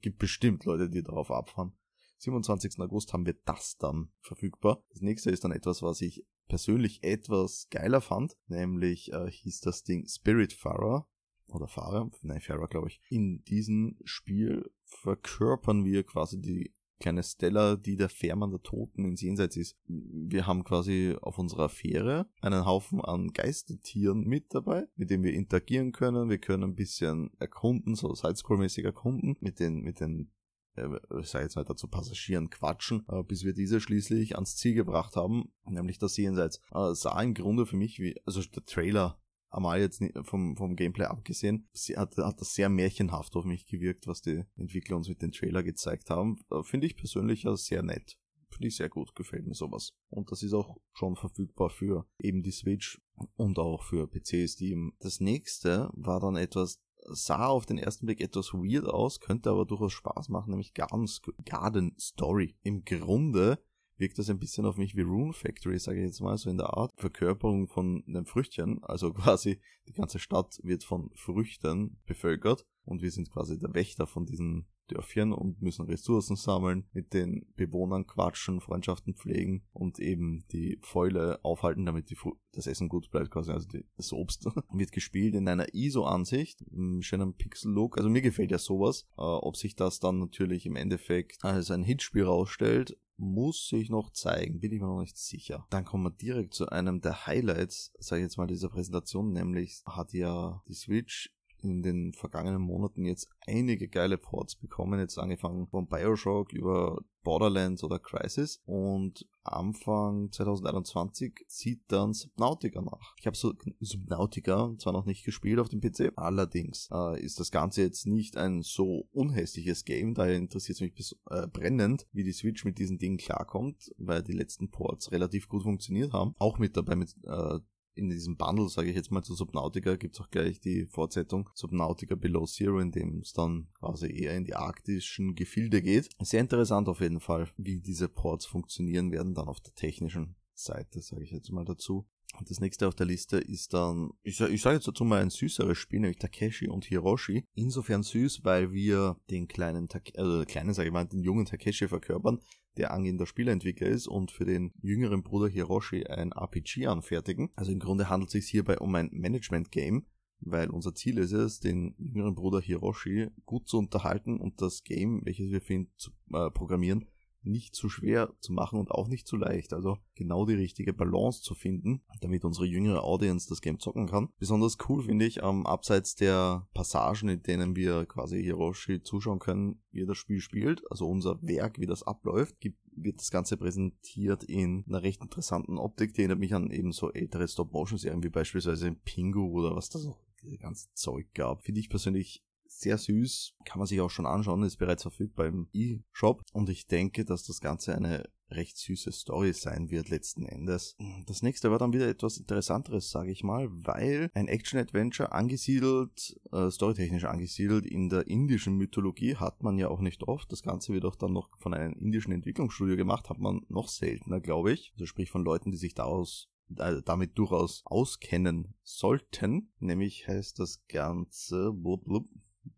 gibt 0.00 0.18
bestimmt 0.18 0.64
Leute, 0.64 0.88
die 0.88 1.02
darauf 1.02 1.30
abfahren. 1.30 1.72
27. 2.18 2.78
August 2.78 3.12
haben 3.12 3.26
wir 3.26 3.36
das 3.44 3.76
dann 3.76 4.10
verfügbar. 4.20 4.84
Das 4.90 5.00
nächste 5.00 5.30
ist 5.30 5.44
dann 5.44 5.52
etwas, 5.52 5.82
was 5.82 6.00
ich 6.00 6.24
persönlich 6.46 7.02
etwas 7.02 7.68
geiler 7.70 8.00
fand, 8.00 8.36
nämlich 8.46 9.12
äh, 9.12 9.30
hieß 9.30 9.60
das 9.60 9.82
Ding 9.82 10.06
Spiritfarer 10.06 11.08
oder 11.48 11.68
Fahrer, 11.68 12.10
nein, 12.22 12.40
Fahrer 12.40 12.68
glaube 12.68 12.88
ich. 12.88 13.00
In 13.08 13.42
diesem 13.44 13.98
Spiel 14.04 14.70
verkörpern 14.84 15.84
wir 15.84 16.04
quasi 16.04 16.40
die 16.40 16.72
kleine 17.00 17.22
Stella, 17.22 17.76
die 17.76 17.96
der 17.96 18.08
Fährmann 18.08 18.50
der 18.50 18.62
Toten 18.62 19.04
ins 19.04 19.22
Jenseits 19.22 19.56
ist. 19.56 19.76
Wir 19.86 20.46
haben 20.46 20.64
quasi 20.64 21.16
auf 21.20 21.38
unserer 21.38 21.68
Fähre 21.68 22.26
einen 22.40 22.64
Haufen 22.64 23.00
an 23.00 23.32
Geistertieren 23.32 24.24
mit 24.24 24.54
dabei, 24.54 24.86
mit 24.96 25.10
denen 25.10 25.24
wir 25.24 25.34
interagieren 25.34 25.92
können. 25.92 26.30
Wir 26.30 26.38
können 26.38 26.64
ein 26.64 26.74
bisschen 26.74 27.30
erkunden, 27.38 27.94
so 27.94 28.14
Sidescroll-mäßig 28.14 28.84
erkunden, 28.84 29.36
mit 29.40 29.58
den, 29.58 29.80
mit 29.80 30.00
den 30.00 30.30
äh, 30.76 30.88
ich 31.20 31.28
sage 31.28 31.44
jetzt 31.44 31.56
mal 31.56 31.64
dazu 31.64 31.88
Passagieren 31.88 32.50
quatschen, 32.50 33.04
äh, 33.08 33.22
bis 33.22 33.44
wir 33.44 33.52
diese 33.52 33.80
schließlich 33.80 34.36
ans 34.36 34.56
Ziel 34.56 34.74
gebracht 34.74 35.16
haben, 35.16 35.52
nämlich 35.66 35.98
das 35.98 36.16
Jenseits. 36.16 36.60
Äh, 36.72 36.94
sah 36.94 37.20
im 37.20 37.34
Grunde 37.34 37.66
für 37.66 37.76
mich 37.76 37.98
wie, 37.98 38.20
also 38.24 38.42
der 38.42 38.64
Trailer 38.64 39.18
einmal 39.52 39.80
jetzt 39.80 40.02
vom, 40.24 40.56
vom 40.56 40.76
Gameplay 40.76 41.04
abgesehen, 41.04 41.68
hat, 41.96 42.16
hat 42.16 42.40
das 42.40 42.54
sehr 42.54 42.68
märchenhaft 42.68 43.36
auf 43.36 43.44
mich 43.44 43.66
gewirkt, 43.66 44.06
was 44.06 44.22
die 44.22 44.44
Entwickler 44.56 44.96
uns 44.96 45.08
mit 45.08 45.22
dem 45.22 45.32
Trailer 45.32 45.62
gezeigt 45.62 46.10
haben. 46.10 46.38
Finde 46.62 46.86
ich 46.86 46.96
persönlich 46.96 47.44
ja 47.44 47.56
sehr 47.56 47.82
nett. 47.82 48.18
Finde 48.50 48.68
ich 48.68 48.76
sehr 48.76 48.88
gut, 48.88 49.14
gefällt 49.14 49.46
mir 49.46 49.54
sowas. 49.54 49.94
Und 50.10 50.30
das 50.30 50.42
ist 50.42 50.52
auch 50.52 50.76
schon 50.92 51.16
verfügbar 51.16 51.70
für 51.70 52.06
eben 52.18 52.42
die 52.42 52.50
Switch 52.50 53.00
und 53.36 53.58
auch 53.58 53.82
für 53.82 54.08
PC, 54.08 54.48
Steam. 54.48 54.94
Das 54.98 55.20
nächste 55.20 55.90
war 55.94 56.20
dann 56.20 56.36
etwas, 56.36 56.80
sah 57.04 57.46
auf 57.46 57.66
den 57.66 57.78
ersten 57.78 58.06
Blick 58.06 58.20
etwas 58.20 58.52
weird 58.52 58.86
aus, 58.86 59.20
könnte 59.20 59.50
aber 59.50 59.64
durchaus 59.64 59.92
Spaß 59.92 60.28
machen, 60.28 60.50
nämlich 60.50 60.74
Garden 60.74 61.94
Story. 61.98 62.56
Im 62.62 62.84
Grunde 62.84 63.58
wirkt 64.02 64.18
das 64.18 64.28
ein 64.28 64.40
bisschen 64.40 64.66
auf 64.66 64.76
mich 64.76 64.96
wie 64.96 65.02
Rune 65.02 65.32
Factory, 65.32 65.78
sage 65.78 66.00
ich 66.00 66.06
jetzt 66.06 66.20
mal, 66.20 66.36
so 66.36 66.50
in 66.50 66.58
der 66.58 66.76
Art 66.76 66.92
Verkörperung 66.96 67.68
von 67.68 68.02
einem 68.06 68.26
Früchtchen. 68.26 68.82
Also 68.82 69.12
quasi 69.14 69.60
die 69.88 69.92
ganze 69.92 70.18
Stadt 70.18 70.58
wird 70.62 70.84
von 70.84 71.10
Früchten 71.14 71.98
bevölkert 72.04 72.66
und 72.84 73.00
wir 73.00 73.12
sind 73.12 73.30
quasi 73.30 73.58
der 73.58 73.72
Wächter 73.74 74.06
von 74.06 74.26
diesen 74.26 74.66
Dörfchen 74.88 75.32
und 75.32 75.62
müssen 75.62 75.86
Ressourcen 75.86 76.36
sammeln, 76.36 76.84
mit 76.92 77.14
den 77.14 77.46
Bewohnern 77.54 78.06
quatschen, 78.06 78.60
Freundschaften 78.60 79.14
pflegen 79.14 79.64
und 79.72 79.98
eben 80.00 80.44
die 80.52 80.78
Fäule 80.82 81.38
aufhalten, 81.44 81.86
damit 81.86 82.12
das 82.52 82.66
Essen 82.66 82.88
gut 82.88 83.10
bleibt, 83.10 83.30
quasi, 83.30 83.52
also 83.52 83.68
die, 83.68 83.84
das 83.96 84.12
Obst. 84.12 84.46
wird 84.72 84.92
gespielt 84.92 85.34
in 85.34 85.48
einer 85.48 85.72
ISO-Ansicht, 85.72 86.64
schönen 87.00 87.34
Pixel-Look. 87.34 87.96
Also 87.96 88.10
mir 88.10 88.22
gefällt 88.22 88.50
ja 88.50 88.58
sowas. 88.58 89.06
Äh, 89.16 89.22
ob 89.22 89.56
sich 89.56 89.76
das 89.76 90.00
dann 90.00 90.18
natürlich 90.18 90.66
im 90.66 90.76
Endeffekt 90.76 91.44
als 91.44 91.70
ein 91.70 91.84
Hitspiel 91.84 92.24
rausstellt, 92.24 92.98
muss 93.16 93.68
sich 93.68 93.90
noch 93.90 94.10
zeigen, 94.10 94.60
bin 94.60 94.72
ich 94.72 94.80
mir 94.80 94.86
noch 94.86 95.00
nicht 95.00 95.16
sicher. 95.16 95.66
Dann 95.70 95.84
kommen 95.84 96.04
wir 96.04 96.10
direkt 96.10 96.54
zu 96.54 96.68
einem 96.68 97.00
der 97.00 97.26
Highlights, 97.26 97.92
sage 97.98 98.20
ich 98.22 98.26
jetzt 98.26 98.36
mal, 98.36 98.46
dieser 98.46 98.68
Präsentation, 98.68 99.32
nämlich 99.32 99.82
hat 99.86 100.12
ja 100.12 100.62
die 100.68 100.74
Switch 100.74 101.30
in 101.62 101.82
den 101.82 102.12
vergangenen 102.12 102.62
Monaten 102.62 103.04
jetzt 103.04 103.28
einige 103.46 103.88
geile 103.88 104.18
Ports 104.18 104.56
bekommen, 104.56 105.00
jetzt 105.00 105.18
angefangen 105.18 105.66
von 105.68 105.86
Bioshock 105.86 106.52
über 106.52 107.02
Borderlands 107.22 107.84
oder 107.84 107.98
Crisis 107.98 108.60
und 108.64 109.26
Anfang 109.44 110.30
2021 110.30 111.44
zieht 111.48 111.82
dann 111.88 112.12
Subnautica 112.12 112.80
nach. 112.80 113.14
Ich 113.18 113.26
habe 113.26 113.36
so 113.36 113.52
Subnautica 113.80 114.74
zwar 114.78 114.92
noch 114.92 115.04
nicht 115.04 115.24
gespielt 115.24 115.58
auf 115.58 115.68
dem 115.68 115.80
PC, 115.80 116.12
allerdings 116.16 116.88
äh, 116.92 117.20
ist 117.20 117.40
das 117.40 117.50
Ganze 117.50 117.82
jetzt 117.82 118.06
nicht 118.06 118.36
ein 118.36 118.62
so 118.62 119.08
unhässliches 119.12 119.84
Game, 119.84 120.14
daher 120.14 120.36
interessiert 120.36 120.76
es 120.76 120.80
mich 120.80 120.94
bis, 120.94 121.16
äh, 121.30 121.46
brennend, 121.46 122.06
wie 122.12 122.24
die 122.24 122.32
Switch 122.32 122.64
mit 122.64 122.78
diesen 122.78 122.98
Dingen 122.98 123.18
klarkommt, 123.18 123.92
weil 123.98 124.22
die 124.22 124.32
letzten 124.32 124.70
Ports 124.70 125.10
relativ 125.12 125.48
gut 125.48 125.62
funktioniert 125.62 126.12
haben. 126.12 126.34
Auch 126.38 126.58
mit 126.58 126.76
dabei 126.76 126.96
mit 126.96 127.14
äh, 127.24 127.58
in 127.94 128.08
diesem 128.08 128.36
Bundle, 128.36 128.68
sage 128.68 128.90
ich 128.90 128.96
jetzt 128.96 129.10
mal 129.10 129.22
zu 129.22 129.34
Subnautica, 129.34 129.96
gibt's 129.96 130.20
auch 130.20 130.30
gleich 130.30 130.60
die 130.60 130.86
Fortsetzung 130.86 131.50
Subnautica 131.54 132.14
Below 132.14 132.46
Zero, 132.46 132.78
in 132.80 132.90
dem 132.90 133.20
es 133.20 133.32
dann 133.32 133.68
quasi 133.78 134.10
eher 134.10 134.36
in 134.36 134.44
die 134.44 134.54
arktischen 134.54 135.34
Gefilde 135.34 135.82
geht. 135.82 136.08
Sehr 136.20 136.40
interessant 136.40 136.88
auf 136.88 137.00
jeden 137.00 137.20
Fall, 137.20 137.48
wie 137.56 137.80
diese 137.80 138.08
Ports 138.08 138.46
funktionieren 138.46 139.12
werden, 139.12 139.34
dann 139.34 139.48
auf 139.48 139.60
der 139.60 139.74
technischen 139.74 140.36
Seite, 140.54 141.00
sage 141.00 141.24
ich 141.24 141.30
jetzt 141.30 141.50
mal 141.50 141.64
dazu. 141.64 142.06
Und 142.38 142.50
das 142.50 142.60
nächste 142.60 142.88
auf 142.88 142.94
der 142.94 143.06
Liste 143.06 143.38
ist 143.38 143.74
dann, 143.74 144.10
ich, 144.22 144.40
ich 144.40 144.62
sage 144.62 144.76
jetzt 144.76 144.88
dazu 144.88 145.04
mal 145.04 145.20
ein 145.20 145.30
süßeres 145.30 145.76
Spiel, 145.76 146.00
nämlich 146.00 146.18
Takeshi 146.18 146.68
und 146.68 146.84
Hiroshi. 146.84 147.44
Insofern 147.54 148.02
süß, 148.02 148.44
weil 148.44 148.72
wir 148.72 149.16
den 149.30 149.48
kleinen, 149.48 149.88
also 150.16 150.44
kleinen, 150.44 150.72
sage 150.72 150.88
ich 150.88 150.92
mal, 150.92 151.04
den 151.04 151.20
jungen 151.20 151.44
Takeshi 151.44 151.88
verkörpern, 151.88 152.40
der 152.78 152.92
angehender 152.92 153.26
Spieleentwickler 153.26 153.88
ist 153.88 154.08
und 154.08 154.30
für 154.30 154.46
den 154.46 154.72
jüngeren 154.80 155.22
Bruder 155.22 155.48
Hiroshi 155.48 156.06
ein 156.06 156.32
RPG 156.32 156.86
anfertigen. 156.86 157.50
Also 157.54 157.70
im 157.70 157.80
Grunde 157.80 158.08
handelt 158.08 158.28
es 158.28 158.32
sich 158.32 158.48
hierbei 158.48 158.78
um 158.78 158.94
ein 158.94 159.10
Management-Game, 159.12 160.06
weil 160.40 160.70
unser 160.70 160.94
Ziel 160.94 161.18
ist 161.18 161.32
es, 161.32 161.60
den 161.60 161.94
jüngeren 161.98 162.34
Bruder 162.34 162.60
Hiroshi 162.60 163.28
gut 163.44 163.68
zu 163.68 163.78
unterhalten 163.78 164.40
und 164.40 164.62
das 164.62 164.84
Game, 164.84 165.20
welches 165.24 165.50
wir 165.50 165.60
für 165.60 165.74
ihn 165.74 165.90
zu, 165.96 166.10
äh, 166.32 166.50
programmieren, 166.50 167.06
nicht 167.44 167.74
zu 167.74 167.88
schwer 167.88 168.32
zu 168.40 168.52
machen 168.52 168.78
und 168.78 168.90
auch 168.90 169.08
nicht 169.08 169.26
zu 169.26 169.36
leicht. 169.36 169.72
Also 169.72 169.98
genau 170.14 170.46
die 170.46 170.54
richtige 170.54 170.92
Balance 170.92 171.42
zu 171.42 171.54
finden, 171.54 172.02
damit 172.20 172.44
unsere 172.44 172.66
jüngere 172.66 173.02
Audience 173.02 173.48
das 173.48 173.60
Game 173.60 173.78
zocken 173.78 174.06
kann. 174.06 174.28
Besonders 174.38 174.76
cool 174.88 175.02
finde 175.02 175.26
ich, 175.26 175.42
ähm, 175.42 175.66
abseits 175.66 176.14
der 176.14 176.66
Passagen, 176.74 177.28
in 177.28 177.42
denen 177.42 177.76
wir 177.76 178.06
quasi 178.06 178.42
Hiroshi 178.42 179.02
zuschauen 179.02 179.38
können, 179.38 179.82
wie 179.90 180.02
er 180.02 180.06
das 180.06 180.18
Spiel 180.18 180.40
spielt, 180.40 180.82
also 180.90 181.08
unser 181.08 181.42
Werk, 181.42 181.78
wie 181.78 181.86
das 181.86 182.02
abläuft, 182.02 182.60
gibt, 182.60 182.78
wird 182.94 183.20
das 183.20 183.30
Ganze 183.30 183.56
präsentiert 183.56 184.44
in 184.44 184.84
einer 184.86 185.02
recht 185.02 185.22
interessanten 185.22 185.78
Optik, 185.78 186.14
die 186.14 186.20
erinnert 186.22 186.38
mich 186.38 186.54
an 186.54 186.70
eben 186.70 186.92
so 186.92 187.10
ältere 187.10 187.48
Stop-Motion-Serien 187.48 188.22
wie 188.22 188.28
beispielsweise 188.28 188.92
Pingu 189.04 189.50
oder 189.50 189.74
was 189.74 189.88
das 189.88 190.08
diese 190.42 190.58
ganze 190.58 190.88
Zeug 190.94 191.32
gab. 191.34 191.64
Finde 191.64 191.80
ich 191.80 191.88
persönlich 191.88 192.44
sehr 192.80 192.98
süß, 192.98 193.54
kann 193.64 193.78
man 193.78 193.86
sich 193.86 194.00
auch 194.00 194.10
schon 194.10 194.26
anschauen, 194.26 194.62
ist 194.62 194.76
bereits 194.76 195.02
verfügbar 195.02 195.46
im 195.46 195.68
E-Shop 195.72 196.42
und 196.52 196.68
ich 196.68 196.86
denke, 196.86 197.24
dass 197.24 197.44
das 197.44 197.60
Ganze 197.60 197.94
eine 197.94 198.24
recht 198.52 198.76
süße 198.76 199.12
Story 199.12 199.52
sein 199.52 199.90
wird 199.90 200.08
letzten 200.08 200.44
Endes. 200.44 200.96
Das 201.26 201.42
nächste 201.42 201.70
war 201.70 201.78
dann 201.78 201.92
wieder 201.92 202.08
etwas 202.08 202.36
Interessanteres, 202.36 203.10
sage 203.10 203.30
ich 203.30 203.42
mal, 203.42 203.68
weil 203.70 204.30
ein 204.34 204.48
Action-Adventure 204.48 205.32
angesiedelt, 205.32 206.38
äh, 206.52 206.70
storytechnisch 206.70 207.24
angesiedelt 207.24 207.86
in 207.86 208.08
der 208.08 208.26
indischen 208.26 208.76
Mythologie 208.76 209.36
hat 209.36 209.62
man 209.62 209.78
ja 209.78 209.88
auch 209.88 210.00
nicht 210.00 210.22
oft. 210.24 210.52
Das 210.52 210.62
Ganze 210.62 210.92
wird 210.92 211.04
auch 211.04 211.16
dann 211.16 211.32
noch 211.32 211.48
von 211.58 211.74
einem 211.74 211.94
indischen 211.94 212.32
Entwicklungsstudio 212.32 212.96
gemacht, 212.96 213.30
hat 213.30 213.38
man 213.38 213.64
noch 213.68 213.88
seltener, 213.88 214.40
glaube 214.40 214.72
ich. 214.72 214.92
Also 214.94 215.06
sprich 215.06 215.30
von 215.30 215.44
Leuten, 215.44 215.70
die 215.70 215.78
sich 215.78 215.94
daraus 215.94 216.48
damit 216.68 217.36
durchaus 217.36 217.82
auskennen 217.84 218.74
sollten. 218.82 219.72
Nämlich 219.78 220.26
heißt 220.26 220.58
das 220.58 220.86
Ganze, 220.88 221.72
blub, 221.72 222.04
blub, 222.04 222.28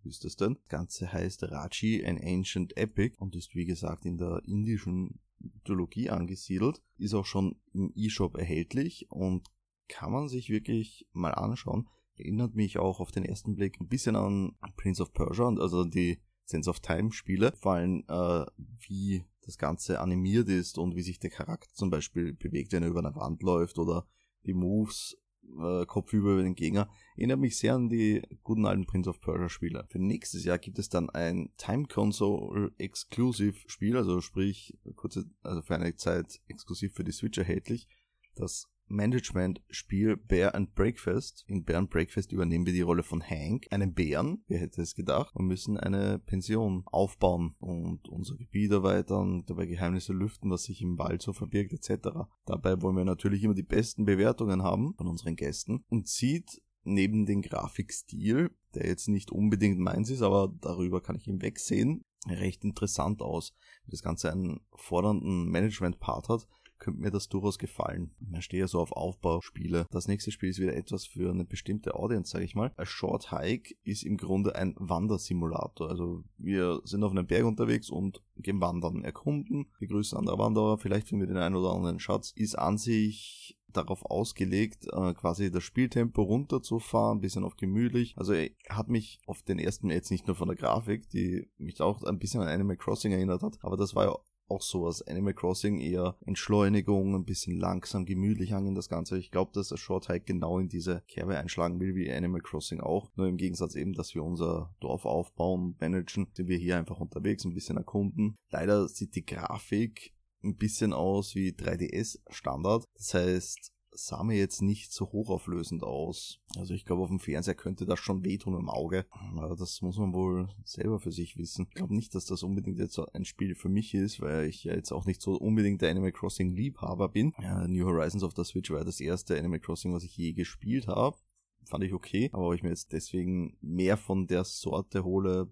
ist 0.04 0.24
das 0.24 0.36
denn? 0.36 0.54
Das 0.54 0.68
Ganze 0.68 1.12
heißt 1.12 1.44
Raji, 1.44 2.04
an 2.06 2.18
Ancient 2.22 2.76
Epic 2.76 3.16
und 3.18 3.36
ist 3.36 3.54
wie 3.54 3.64
gesagt 3.64 4.04
in 4.04 4.18
der 4.18 4.42
indischen 4.44 5.20
Mythologie 5.38 6.10
angesiedelt, 6.10 6.82
ist 6.96 7.14
auch 7.14 7.26
schon 7.26 7.56
im 7.72 7.92
E-Shop 7.94 8.36
erhältlich 8.36 9.06
und 9.10 9.48
kann 9.88 10.12
man 10.12 10.28
sich 10.28 10.48
wirklich 10.48 11.06
mal 11.12 11.32
anschauen. 11.32 11.88
Erinnert 12.16 12.54
mich 12.54 12.78
auch 12.78 13.00
auf 13.00 13.10
den 13.10 13.24
ersten 13.24 13.56
Blick 13.56 13.80
ein 13.80 13.88
bisschen 13.88 14.16
an 14.16 14.56
Prince 14.76 15.02
of 15.02 15.12
Persia 15.12 15.46
und 15.46 15.60
also 15.60 15.84
die 15.84 16.20
Sense 16.44 16.70
of 16.70 16.80
Time 16.80 17.12
Spiele, 17.12 17.52
vor 17.56 17.74
allem 17.74 18.04
äh, 18.08 18.44
wie 18.86 19.24
das 19.42 19.58
Ganze 19.58 20.00
animiert 20.00 20.48
ist 20.48 20.78
und 20.78 20.94
wie 20.94 21.02
sich 21.02 21.18
der 21.18 21.30
Charakter 21.30 21.72
zum 21.74 21.90
Beispiel 21.90 22.32
bewegt, 22.32 22.72
wenn 22.72 22.82
er 22.82 22.90
über 22.90 23.00
eine 23.00 23.14
Wand 23.14 23.42
läuft 23.42 23.78
oder 23.78 24.06
die 24.46 24.54
Moves 24.54 25.16
äh, 25.58 25.86
kopfüber 25.86 26.32
über 26.32 26.42
den 26.42 26.54
Gegner. 26.54 26.88
Erinnert 27.16 27.40
mich 27.40 27.56
sehr 27.56 27.74
an 27.74 27.88
die 27.88 28.22
guten 28.42 28.66
alten 28.66 28.86
Prince 28.86 29.08
of 29.08 29.20
Persia 29.20 29.48
Spiele. 29.48 29.86
Für 29.90 29.98
nächstes 29.98 30.44
Jahr 30.44 30.58
gibt 30.58 30.78
es 30.78 30.88
dann 30.88 31.10
ein 31.10 31.50
Time 31.56 31.86
Console 31.86 32.72
Exclusive 32.78 33.56
Spiel, 33.66 33.96
also 33.96 34.20
sprich 34.20 34.76
kurze, 34.96 35.24
also 35.42 35.62
für 35.62 35.74
eine 35.74 35.94
Zeit 35.96 36.40
exklusiv 36.48 36.94
für 36.94 37.04
die 37.04 37.12
Switch 37.12 37.38
erhältlich, 37.38 37.88
das 38.34 38.68
Management-Spiel 38.88 40.16
Bear 40.16 40.54
and 40.54 40.74
Breakfast. 40.74 41.44
In 41.46 41.64
Bear 41.64 41.78
and 41.78 41.90
Breakfast 41.90 42.32
übernehmen 42.32 42.66
wir 42.66 42.72
die 42.72 42.80
Rolle 42.80 43.02
von 43.02 43.22
Hank, 43.22 43.66
einem 43.70 43.94
Bären, 43.94 44.44
wer 44.46 44.58
hätte 44.58 44.82
es 44.82 44.94
gedacht, 44.94 45.34
und 45.34 45.46
müssen 45.46 45.76
eine 45.76 46.18
Pension 46.18 46.82
aufbauen 46.86 47.54
und 47.58 48.08
unser 48.08 48.36
Gebiet 48.36 48.70
erweitern, 48.70 49.44
dabei 49.46 49.66
Geheimnisse 49.66 50.12
lüften, 50.12 50.50
was 50.50 50.64
sich 50.64 50.82
im 50.82 50.98
Wald 50.98 51.22
so 51.22 51.32
verbirgt, 51.32 51.72
etc. 51.72 52.08
Dabei 52.46 52.80
wollen 52.82 52.96
wir 52.96 53.04
natürlich 53.04 53.42
immer 53.42 53.54
die 53.54 53.62
besten 53.62 54.04
Bewertungen 54.04 54.62
haben 54.62 54.94
von 54.96 55.08
unseren 55.08 55.36
Gästen 55.36 55.84
und 55.88 56.08
sieht 56.08 56.60
neben 56.84 57.26
den 57.26 57.42
Grafikstil, 57.42 58.50
der 58.74 58.86
jetzt 58.86 59.08
nicht 59.08 59.30
unbedingt 59.30 59.78
meins 59.78 60.10
ist, 60.10 60.22
aber 60.22 60.52
darüber 60.60 61.02
kann 61.02 61.16
ich 61.16 61.24
hinwegsehen, 61.24 62.04
recht 62.26 62.64
interessant 62.64 63.22
aus. 63.22 63.54
Das 63.86 64.02
Ganze 64.02 64.30
einen 64.30 64.60
fordernden 64.74 65.48
Management-Part 65.48 66.28
hat, 66.28 66.46
könnte 66.84 67.00
mir 67.00 67.10
das 67.10 67.28
durchaus 67.28 67.58
gefallen. 67.58 68.10
Ich 68.36 68.44
stehe 68.44 68.60
ja 68.60 68.68
so 68.68 68.78
auf 68.78 68.92
Aufbauspiele. 68.92 69.86
Das 69.90 70.06
nächste 70.06 70.30
Spiel 70.30 70.50
ist 70.50 70.60
wieder 70.60 70.76
etwas 70.76 71.06
für 71.06 71.30
eine 71.30 71.46
bestimmte 71.46 71.94
Audience, 71.94 72.30
sage 72.30 72.44
ich 72.44 72.54
mal. 72.54 72.72
A 72.76 72.84
Short 72.84 73.32
Hike 73.32 73.74
ist 73.84 74.02
im 74.02 74.18
Grunde 74.18 74.54
ein 74.54 74.74
Wandersimulator. 74.78 75.88
Also 75.88 76.24
wir 76.36 76.82
sind 76.84 77.02
auf 77.02 77.12
einem 77.12 77.26
Berg 77.26 77.46
unterwegs 77.46 77.88
und 77.88 78.22
gehen 78.36 78.60
wandern, 78.60 79.02
erkunden, 79.02 79.66
begrüßen 79.80 80.18
andere 80.18 80.38
Wanderer, 80.38 80.76
vielleicht 80.76 81.08
finden 81.08 81.22
wir 81.22 81.34
den 81.34 81.42
einen 81.42 81.56
oder 81.56 81.72
anderen 81.72 82.00
Schatz. 82.00 82.32
Ist 82.36 82.58
an 82.58 82.76
sich 82.76 83.56
darauf 83.72 84.04
ausgelegt, 84.04 84.86
äh, 84.92 85.14
quasi 85.14 85.50
das 85.50 85.64
Spieltempo 85.64 86.22
runterzufahren, 86.22 87.20
bisschen 87.20 87.44
auf 87.44 87.56
gemütlich. 87.56 88.14
Also 88.16 88.34
er 88.34 88.50
hat 88.68 88.88
mich 88.88 89.18
auf 89.26 89.42
den 89.42 89.58
ersten 89.58 89.90
jetzt 89.90 90.10
nicht 90.10 90.26
nur 90.26 90.36
von 90.36 90.48
der 90.48 90.56
Grafik, 90.56 91.08
die 91.08 91.48
mich 91.56 91.80
auch 91.80 92.02
ein 92.04 92.18
bisschen 92.18 92.42
an 92.42 92.48
Animal 92.48 92.76
Crossing 92.76 93.12
erinnert 93.12 93.42
hat, 93.42 93.58
aber 93.62 93.76
das 93.76 93.94
war 93.94 94.04
ja 94.04 94.18
auch 94.48 94.62
sowas. 94.62 95.02
Animal 95.02 95.34
Crossing 95.34 95.78
eher 95.78 96.16
Entschleunigung, 96.24 97.14
ein 97.14 97.24
bisschen 97.24 97.58
langsam, 97.58 98.04
gemütlich 98.04 98.54
angehen 98.54 98.74
das 98.74 98.88
Ganze. 98.88 99.18
Ich 99.18 99.30
glaube, 99.30 99.52
dass 99.54 99.68
der 99.68 99.76
Short 99.76 100.08
Hike 100.08 100.24
genau 100.24 100.58
in 100.58 100.68
diese 100.68 101.02
Kerbe 101.08 101.38
einschlagen 101.38 101.80
will, 101.80 101.94
wie 101.94 102.12
Animal 102.12 102.40
Crossing 102.40 102.80
auch. 102.80 103.10
Nur 103.16 103.26
im 103.26 103.36
Gegensatz 103.36 103.74
eben, 103.74 103.92
dass 103.92 104.14
wir 104.14 104.22
unser 104.22 104.74
Dorf 104.80 105.04
aufbauen, 105.04 105.76
managen, 105.80 106.28
sind 106.34 106.48
wir 106.48 106.58
hier 106.58 106.78
einfach 106.78 107.00
unterwegs, 107.00 107.44
ein 107.44 107.54
bisschen 107.54 107.76
erkunden. 107.76 108.36
Leider 108.50 108.88
sieht 108.88 109.14
die 109.14 109.24
Grafik 109.24 110.12
ein 110.42 110.56
bisschen 110.56 110.92
aus 110.92 111.34
wie 111.34 111.50
3DS 111.50 112.20
Standard. 112.30 112.84
Das 112.96 113.14
heißt, 113.14 113.72
sah 113.94 114.22
mir 114.22 114.36
jetzt 114.36 114.60
nicht 114.60 114.92
so 114.92 115.12
hochauflösend 115.12 115.82
aus. 115.82 116.40
Also 116.56 116.74
ich 116.74 116.84
glaube, 116.84 117.02
auf 117.02 117.08
dem 117.08 117.20
Fernseher 117.20 117.54
könnte 117.54 117.86
das 117.86 118.00
schon 118.00 118.24
wehtun 118.24 118.58
im 118.58 118.68
Auge. 118.68 119.06
Aber 119.36 119.56
das 119.56 119.80
muss 119.82 119.96
man 119.98 120.12
wohl 120.12 120.48
selber 120.64 121.00
für 121.00 121.12
sich 121.12 121.36
wissen. 121.36 121.66
Ich 121.68 121.74
glaube 121.74 121.94
nicht, 121.94 122.14
dass 122.14 122.26
das 122.26 122.42
unbedingt 122.42 122.78
jetzt 122.78 122.98
ein 122.98 123.24
Spiel 123.24 123.54
für 123.54 123.68
mich 123.68 123.94
ist, 123.94 124.20
weil 124.20 124.46
ich 124.46 124.64
ja 124.64 124.74
jetzt 124.74 124.92
auch 124.92 125.06
nicht 125.06 125.22
so 125.22 125.36
unbedingt 125.36 125.82
der 125.82 125.90
Animal 125.90 126.12
Crossing 126.12 126.50
Liebhaber 126.50 127.08
bin. 127.08 127.32
Ja, 127.40 127.66
New 127.66 127.86
Horizons 127.86 128.24
auf 128.24 128.34
der 128.34 128.44
Switch 128.44 128.70
war 128.70 128.84
das 128.84 129.00
erste 129.00 129.38
Animal 129.38 129.60
Crossing, 129.60 129.94
was 129.94 130.04
ich 130.04 130.16
je 130.16 130.32
gespielt 130.32 130.88
habe. 130.88 131.16
Fand 131.64 131.84
ich 131.84 131.94
okay, 131.94 132.28
aber 132.32 132.48
ob 132.48 132.54
ich 132.54 132.62
mir 132.62 132.68
jetzt 132.68 132.92
deswegen 132.92 133.56
mehr 133.60 133.96
von 133.96 134.26
der 134.26 134.44
Sorte 134.44 135.04
hole, 135.04 135.50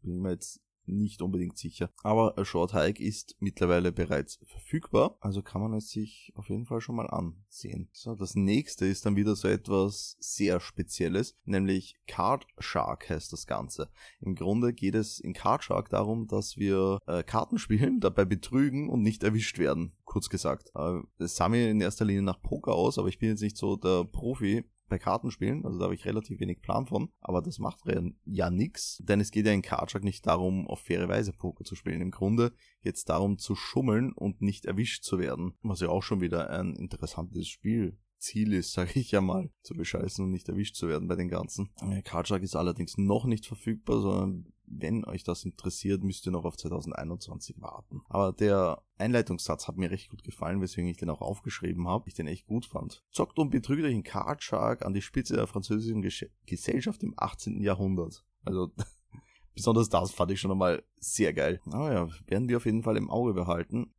bin 0.00 0.14
ich 0.14 0.20
mir 0.20 0.30
jetzt 0.30 0.63
nicht 0.86 1.22
unbedingt 1.22 1.58
sicher. 1.58 1.90
Aber 2.02 2.34
Short 2.44 2.74
Hike 2.74 3.02
ist 3.02 3.36
mittlerweile 3.40 3.92
bereits 3.92 4.38
verfügbar, 4.44 5.16
also 5.20 5.42
kann 5.42 5.60
man 5.60 5.74
es 5.74 5.90
sich 5.90 6.32
auf 6.36 6.48
jeden 6.48 6.66
Fall 6.66 6.80
schon 6.80 6.96
mal 6.96 7.08
ansehen. 7.08 7.88
So, 7.92 8.14
das 8.14 8.34
nächste 8.34 8.86
ist 8.86 9.06
dann 9.06 9.16
wieder 9.16 9.36
so 9.36 9.48
etwas 9.48 10.16
sehr 10.20 10.60
Spezielles, 10.60 11.36
nämlich 11.44 11.96
Card 12.06 12.46
Shark 12.58 13.08
heißt 13.08 13.32
das 13.32 13.46
Ganze. 13.46 13.90
Im 14.20 14.34
Grunde 14.34 14.72
geht 14.72 14.94
es 14.94 15.20
in 15.20 15.32
Card 15.32 15.64
Shark 15.64 15.88
darum, 15.88 16.26
dass 16.26 16.56
wir 16.56 16.98
äh, 17.06 17.22
Karten 17.22 17.58
spielen, 17.58 18.00
dabei 18.00 18.24
betrügen 18.24 18.88
und 18.88 19.02
nicht 19.02 19.22
erwischt 19.22 19.58
werden. 19.58 19.92
Kurz 20.04 20.28
gesagt. 20.28 20.70
Äh, 20.74 21.00
es 21.18 21.36
sah 21.36 21.48
mir 21.48 21.70
in 21.70 21.80
erster 21.80 22.04
Linie 22.04 22.22
nach 22.22 22.40
Poker 22.40 22.72
aus, 22.72 22.98
aber 22.98 23.08
ich 23.08 23.18
bin 23.18 23.30
jetzt 23.30 23.42
nicht 23.42 23.56
so 23.56 23.76
der 23.76 24.04
Profi 24.04 24.64
bei 24.88 24.98
Kartenspielen, 24.98 25.64
also 25.64 25.78
da 25.78 25.84
habe 25.84 25.94
ich 25.94 26.04
relativ 26.04 26.40
wenig 26.40 26.60
Plan 26.60 26.86
von, 26.86 27.10
aber 27.20 27.42
das 27.42 27.58
macht 27.58 27.80
ja 28.24 28.50
nix, 28.50 28.98
denn 29.02 29.20
es 29.20 29.30
geht 29.30 29.46
ja 29.46 29.52
in 29.52 29.62
Cardshag 29.62 30.04
nicht 30.04 30.26
darum, 30.26 30.66
auf 30.66 30.80
faire 30.80 31.08
Weise 31.08 31.32
Poker 31.32 31.64
zu 31.64 31.74
spielen. 31.74 32.00
Im 32.00 32.10
Grunde 32.10 32.52
es 32.82 33.04
darum 33.04 33.38
zu 33.38 33.54
schummeln 33.54 34.12
und 34.12 34.42
nicht 34.42 34.66
erwischt 34.66 35.04
zu 35.04 35.18
werden, 35.18 35.54
was 35.62 35.80
ja 35.80 35.88
auch 35.88 36.02
schon 36.02 36.20
wieder 36.20 36.50
ein 36.50 36.74
interessantes 36.74 37.48
Spiel 37.48 37.98
Ziel 38.24 38.52
ist, 38.54 38.72
sage 38.74 38.98
ich 38.98 39.10
ja 39.10 39.20
mal, 39.20 39.50
zu 39.62 39.74
bescheißen 39.74 40.24
und 40.24 40.30
nicht 40.30 40.48
erwischt 40.48 40.74
zu 40.74 40.88
werden 40.88 41.08
bei 41.08 41.16
den 41.16 41.28
ganzen. 41.28 41.70
Äh, 41.80 42.02
Card 42.02 42.30
ist 42.30 42.56
allerdings 42.56 42.96
noch 42.96 43.26
nicht 43.26 43.46
verfügbar, 43.46 44.00
sondern 44.00 44.52
wenn 44.80 45.04
euch 45.04 45.24
das 45.24 45.44
interessiert, 45.44 46.02
müsst 46.02 46.26
ihr 46.26 46.32
noch 46.32 46.44
auf 46.44 46.56
2021 46.56 47.60
warten. 47.60 48.02
Aber 48.08 48.32
der 48.32 48.82
Einleitungssatz 48.98 49.68
hat 49.68 49.76
mir 49.76 49.90
recht 49.90 50.10
gut 50.10 50.22
gefallen, 50.24 50.60
weswegen 50.60 50.88
ich 50.88 50.96
den 50.96 51.10
auch 51.10 51.20
aufgeschrieben 51.20 51.88
habe. 51.88 52.08
Ich 52.08 52.14
den 52.14 52.26
echt 52.26 52.46
gut 52.46 52.66
fand. 52.66 53.02
Zockt 53.10 53.38
und 53.38 53.50
betrügt 53.50 53.84
euch 53.84 53.94
in 53.94 54.02
Card 54.02 54.42
Shark 54.42 54.84
an 54.84 54.94
die 54.94 55.02
Spitze 55.02 55.34
der 55.34 55.46
französischen 55.46 56.02
Gesellschaft 56.46 57.02
im 57.02 57.14
18. 57.16 57.60
Jahrhundert. 57.60 58.24
Also 58.44 58.72
besonders 59.54 59.88
das 59.88 60.12
fand 60.12 60.30
ich 60.30 60.40
schon 60.40 60.50
einmal 60.50 60.82
sehr 60.98 61.32
geil. 61.32 61.60
Aber 61.66 61.92
ja, 61.92 62.08
werden 62.26 62.48
wir 62.48 62.56
auf 62.56 62.66
jeden 62.66 62.82
Fall 62.82 62.96
im 62.96 63.10
Auge 63.10 63.34
behalten. 63.34 63.92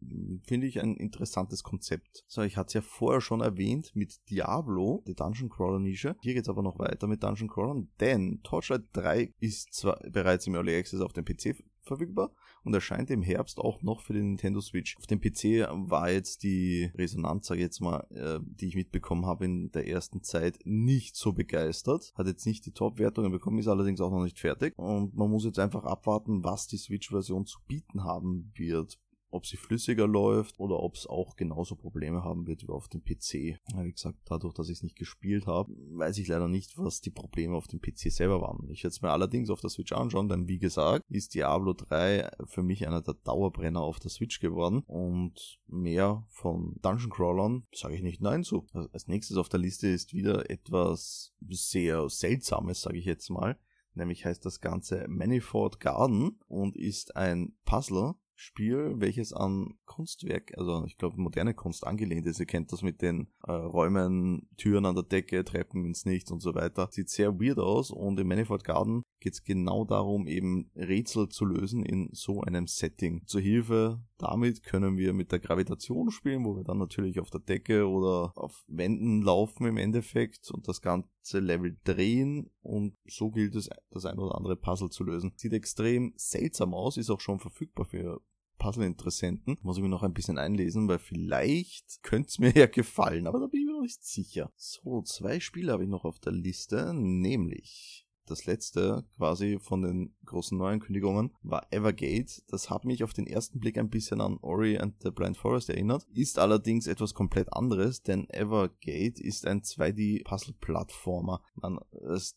Finde 0.44 0.68
ich 0.68 0.82
ein 0.82 0.96
interessantes 0.96 1.64
Konzept. 1.64 2.24
So, 2.28 2.42
ich 2.42 2.58
hatte 2.58 2.68
es 2.68 2.74
ja 2.74 2.82
vorher 2.82 3.22
schon 3.22 3.42
erwähnt 3.42 3.92
mit 3.96 4.30
Diablo, 4.30 5.04
der 5.08 5.16
Dungeon 5.16 5.50
Crawler 5.50 5.80
Nische. 5.80 6.16
Hier 6.22 6.34
geht 6.34 6.44
es 6.44 6.50
aber 6.50 6.64
noch 6.64 6.80
weiter 6.80 7.08
mit 7.08 7.24
Dungeon 7.24 7.50
Crawlern, 7.50 7.90
denn 8.00 8.42
Torchlight 8.44 8.84
3 8.94 9.34
ist 9.40 9.74
zwar 9.74 10.00
bereits 10.10 10.48
im 10.48 10.56
Early 10.56 10.76
Access 10.76 11.02
auf 11.02 11.14
dem 11.14 11.26
PC 11.26 11.56
verfügbar 11.88 12.32
und 12.64 12.74
erscheint 12.74 13.10
im 13.10 13.22
Herbst 13.22 13.60
auch 13.60 13.82
noch 13.82 14.02
für 14.02 14.14
den 14.14 14.30
Nintendo 14.30 14.62
Switch. 14.62 14.98
Auf 14.98 15.08
dem 15.08 15.22
PC 15.22 15.68
war 15.72 16.12
jetzt 16.12 16.44
die 16.44 16.92
Resonanz, 16.96 17.48
sage 17.48 17.62
ich 17.62 17.66
jetzt 17.66 17.80
mal, 17.80 18.06
äh, 18.12 18.40
die 18.44 18.68
ich 18.68 18.76
mitbekommen 18.76 19.26
habe 19.26 19.46
in 19.46 19.72
der 19.72 19.88
ersten 19.88 20.24
Zeit, 20.24 20.60
nicht 20.66 21.16
so 21.16 21.34
begeistert. 21.34 22.14
Hat 22.16 22.28
jetzt 22.28 22.46
nicht 22.46 22.66
die 22.66 22.72
Top-Wertungen 22.72 23.32
bekommen, 23.32 23.60
ist 23.60 23.68
allerdings 23.68 24.02
auch 24.02 24.12
noch 24.12 24.24
nicht 24.24 24.40
fertig. 24.40 24.78
Und 24.78 25.16
man 25.16 25.30
muss 25.30 25.46
jetzt 25.46 25.60
einfach 25.60 25.86
abwarten, 25.86 26.44
was 26.44 26.68
die 26.68 26.78
Switch-Version 26.78 27.46
zu 27.46 27.60
bieten 27.68 28.04
haben 28.04 28.52
wird 28.56 29.00
ob 29.30 29.46
sie 29.46 29.58
flüssiger 29.58 30.08
läuft 30.08 30.60
oder 30.60 30.80
ob 30.80 30.96
es 30.96 31.08
auch 31.08 31.36
genauso 31.36 31.76
Probleme 31.76 32.24
haben 32.24 32.48
wird 32.48 32.64
wie 32.64 32.72
auf 32.72 32.88
dem 32.88 33.04
PC. 33.04 33.60
Wie 33.76 33.92
gesagt, 33.92 34.20
dadurch, 34.26 34.54
dass 34.54 34.70
ich 34.70 34.78
es 34.78 34.84
nicht 34.84 34.96
gespielt 34.96 35.48
habe, 35.48 35.74
weiß 35.92 36.18
ich 36.18 36.28
leider 36.28 36.48
nicht, 36.48 36.78
was 36.78 37.02
die 37.02 37.12
Probleme 37.12 37.56
auf 37.56 37.68
dem 37.68 37.82
PC 37.82 38.12
selber 38.12 38.42
waren. 38.42 38.70
Ich 38.70 38.84
werde 38.84 38.94
es 38.94 39.02
mir 39.02 39.12
allerdings 39.12 39.50
auf 39.50 39.62
der 39.62 39.70
Switch 39.70 39.92
anschauen, 39.92 40.30
denn 40.30 40.48
wie 40.48 40.60
gesagt, 40.60 41.04
ist 41.10 41.34
Diablo 41.34 41.74
3 41.74 42.30
für 42.46 42.64
mich 42.64 42.88
einer 42.88 43.02
der 43.02 43.16
Dauerbrenner 43.16 43.82
auf 43.82 44.00
der 44.00 44.12
Switch 44.12 44.40
geworden 44.40 44.84
und 44.88 45.60
mehr 45.68 46.26
von 46.30 46.76
Dungeon 46.82 47.10
Crawlern 47.10 47.68
sage 47.74 47.96
ich 47.96 48.02
nicht 48.02 48.22
nein 48.22 48.44
zu. 48.44 48.66
Als 48.94 49.08
nächstes 49.08 49.38
auf 49.38 49.50
der 49.50 49.60
Liste 49.60 49.88
ist 49.88 50.14
wieder 50.14 50.50
etwas 50.50 51.34
sehr 51.50 52.10
Seltsames, 52.10 52.82
sage 52.82 52.98
ich 52.98 53.06
jetzt 53.06 53.30
mal. 53.30 53.58
Nämlich 53.94 54.26
heißt 54.26 54.46
das 54.46 54.60
Ganze 54.60 55.06
Manifold 55.08 55.80
Garden 55.80 56.40
und 56.48 56.76
ist 56.76 57.16
ein 57.16 57.56
Puzzler, 57.64 58.16
Spiel, 58.38 58.96
welches 58.98 59.32
an 59.32 59.76
Kunstwerk, 59.86 60.58
also 60.58 60.84
ich 60.86 60.98
glaube 60.98 61.20
moderne 61.20 61.54
Kunst 61.54 61.88
angelehnt 61.88 62.28
ist. 62.28 62.40
Ihr 62.40 62.46
kennt 62.46 62.74
das 62.74 62.82
mit 62.82 63.02
den 63.02 63.28
äh, 63.48 63.52
Räumen, 63.52 64.50
Türen 64.58 64.86
an 64.86 64.96
der 64.96 65.06
Decke, 65.06 65.46
Treppen 65.46 65.86
ins 65.86 66.06
Nichts 66.06 66.32
und 66.32 66.42
so 66.42 66.54
weiter. 66.54 66.90
Sieht 66.92 67.10
sehr 67.10 67.40
weird 67.40 67.60
aus 67.60 67.92
und 67.92 68.20
im 68.20 68.28
Manifold 68.28 68.66
Garden 68.66 69.05
geht 69.26 69.34
es 69.34 69.44
genau 69.44 69.86
darum, 69.86 70.28
eben 70.28 70.70
Rätsel 70.76 71.30
zu 71.30 71.46
lösen 71.46 71.84
in 71.84 72.10
so 72.14 72.42
einem 72.42 72.68
Setting. 72.68 73.24
Zur 73.26 73.42
Hilfe 73.42 74.00
damit 74.20 74.62
können 74.62 74.98
wir 74.98 75.14
mit 75.14 75.32
der 75.32 75.40
Gravitation 75.40 76.12
spielen, 76.12 76.46
wo 76.46 76.56
wir 76.56 76.64
dann 76.64 76.78
natürlich 76.78 77.20
auf 77.20 77.32
der 77.32 77.42
Decke 77.42 77.90
oder 77.90 78.34
auf 78.36 78.64
Wänden 78.68 79.24
laufen 79.24 79.66
im 79.66 79.78
Endeffekt 79.78 80.52
und 80.52 80.68
das 80.68 80.82
ganze 80.82 81.40
Level 81.40 81.76
drehen 81.84 82.52
und 82.62 82.96
so 83.06 83.32
gilt 83.32 83.56
es, 83.56 83.68
das 83.90 84.06
ein 84.06 84.20
oder 84.20 84.36
andere 84.36 84.58
Puzzle 84.58 84.92
zu 84.92 85.04
lösen. 85.04 85.34
Sieht 85.38 85.54
extrem 85.54 86.14
seltsam 86.18 86.76
aus, 86.76 86.96
ist 86.96 87.10
auch 87.10 87.20
schon 87.20 87.40
verfügbar 87.40 87.86
für 87.86 88.22
Puzzle-Interessenten. 88.60 89.58
Muss 89.64 89.78
ich 89.78 89.84
mir 89.84 89.90
noch 89.90 90.04
ein 90.04 90.14
bisschen 90.14 90.38
einlesen, 90.38 90.88
weil 90.88 91.00
vielleicht 91.00 92.04
könnte 92.04 92.28
es 92.28 92.38
mir 92.38 92.52
ja 92.56 92.68
gefallen, 92.68 93.26
aber 93.26 93.40
da 93.40 93.48
bin 93.48 93.62
ich 93.62 93.66
mir 93.66 93.74
noch 93.74 93.82
nicht 93.82 94.06
sicher. 94.06 94.52
So, 94.56 95.02
zwei 95.02 95.40
Spiele 95.40 95.72
habe 95.72 95.84
ich 95.84 95.90
noch 95.90 96.06
auf 96.06 96.20
der 96.20 96.32
Liste, 96.32 96.94
nämlich 96.94 98.05
das 98.26 98.46
letzte 98.46 99.06
quasi 99.18 99.60
von 99.60 99.82
den 99.82 100.16
großen 100.26 100.58
Neuankündigungen 100.58 101.32
war 101.42 101.68
Evergate. 101.72 102.44
Das 102.48 102.70
hat 102.70 102.86
mich 102.86 103.04
auf 103.04 103.14
den 103.14 103.28
ersten 103.28 103.60
Blick 103.60 103.78
ein 103.78 103.90
bisschen 103.90 104.22
an 104.22 104.38
Ori 104.42 104.78
and 104.78 104.96
the 105.02 105.12
Blind 105.12 105.38
Forest 105.38 105.70
erinnert, 105.70 106.06
ist 106.14 106.40
allerdings 106.40 106.88
etwas 106.88 107.14
komplett 107.14 107.54
anderes, 107.54 108.02
denn 108.02 108.28
Evergate 108.30 109.20
ist 109.20 109.46
ein 109.46 109.62
2D-Puzzle-Plattformer. 109.62 111.42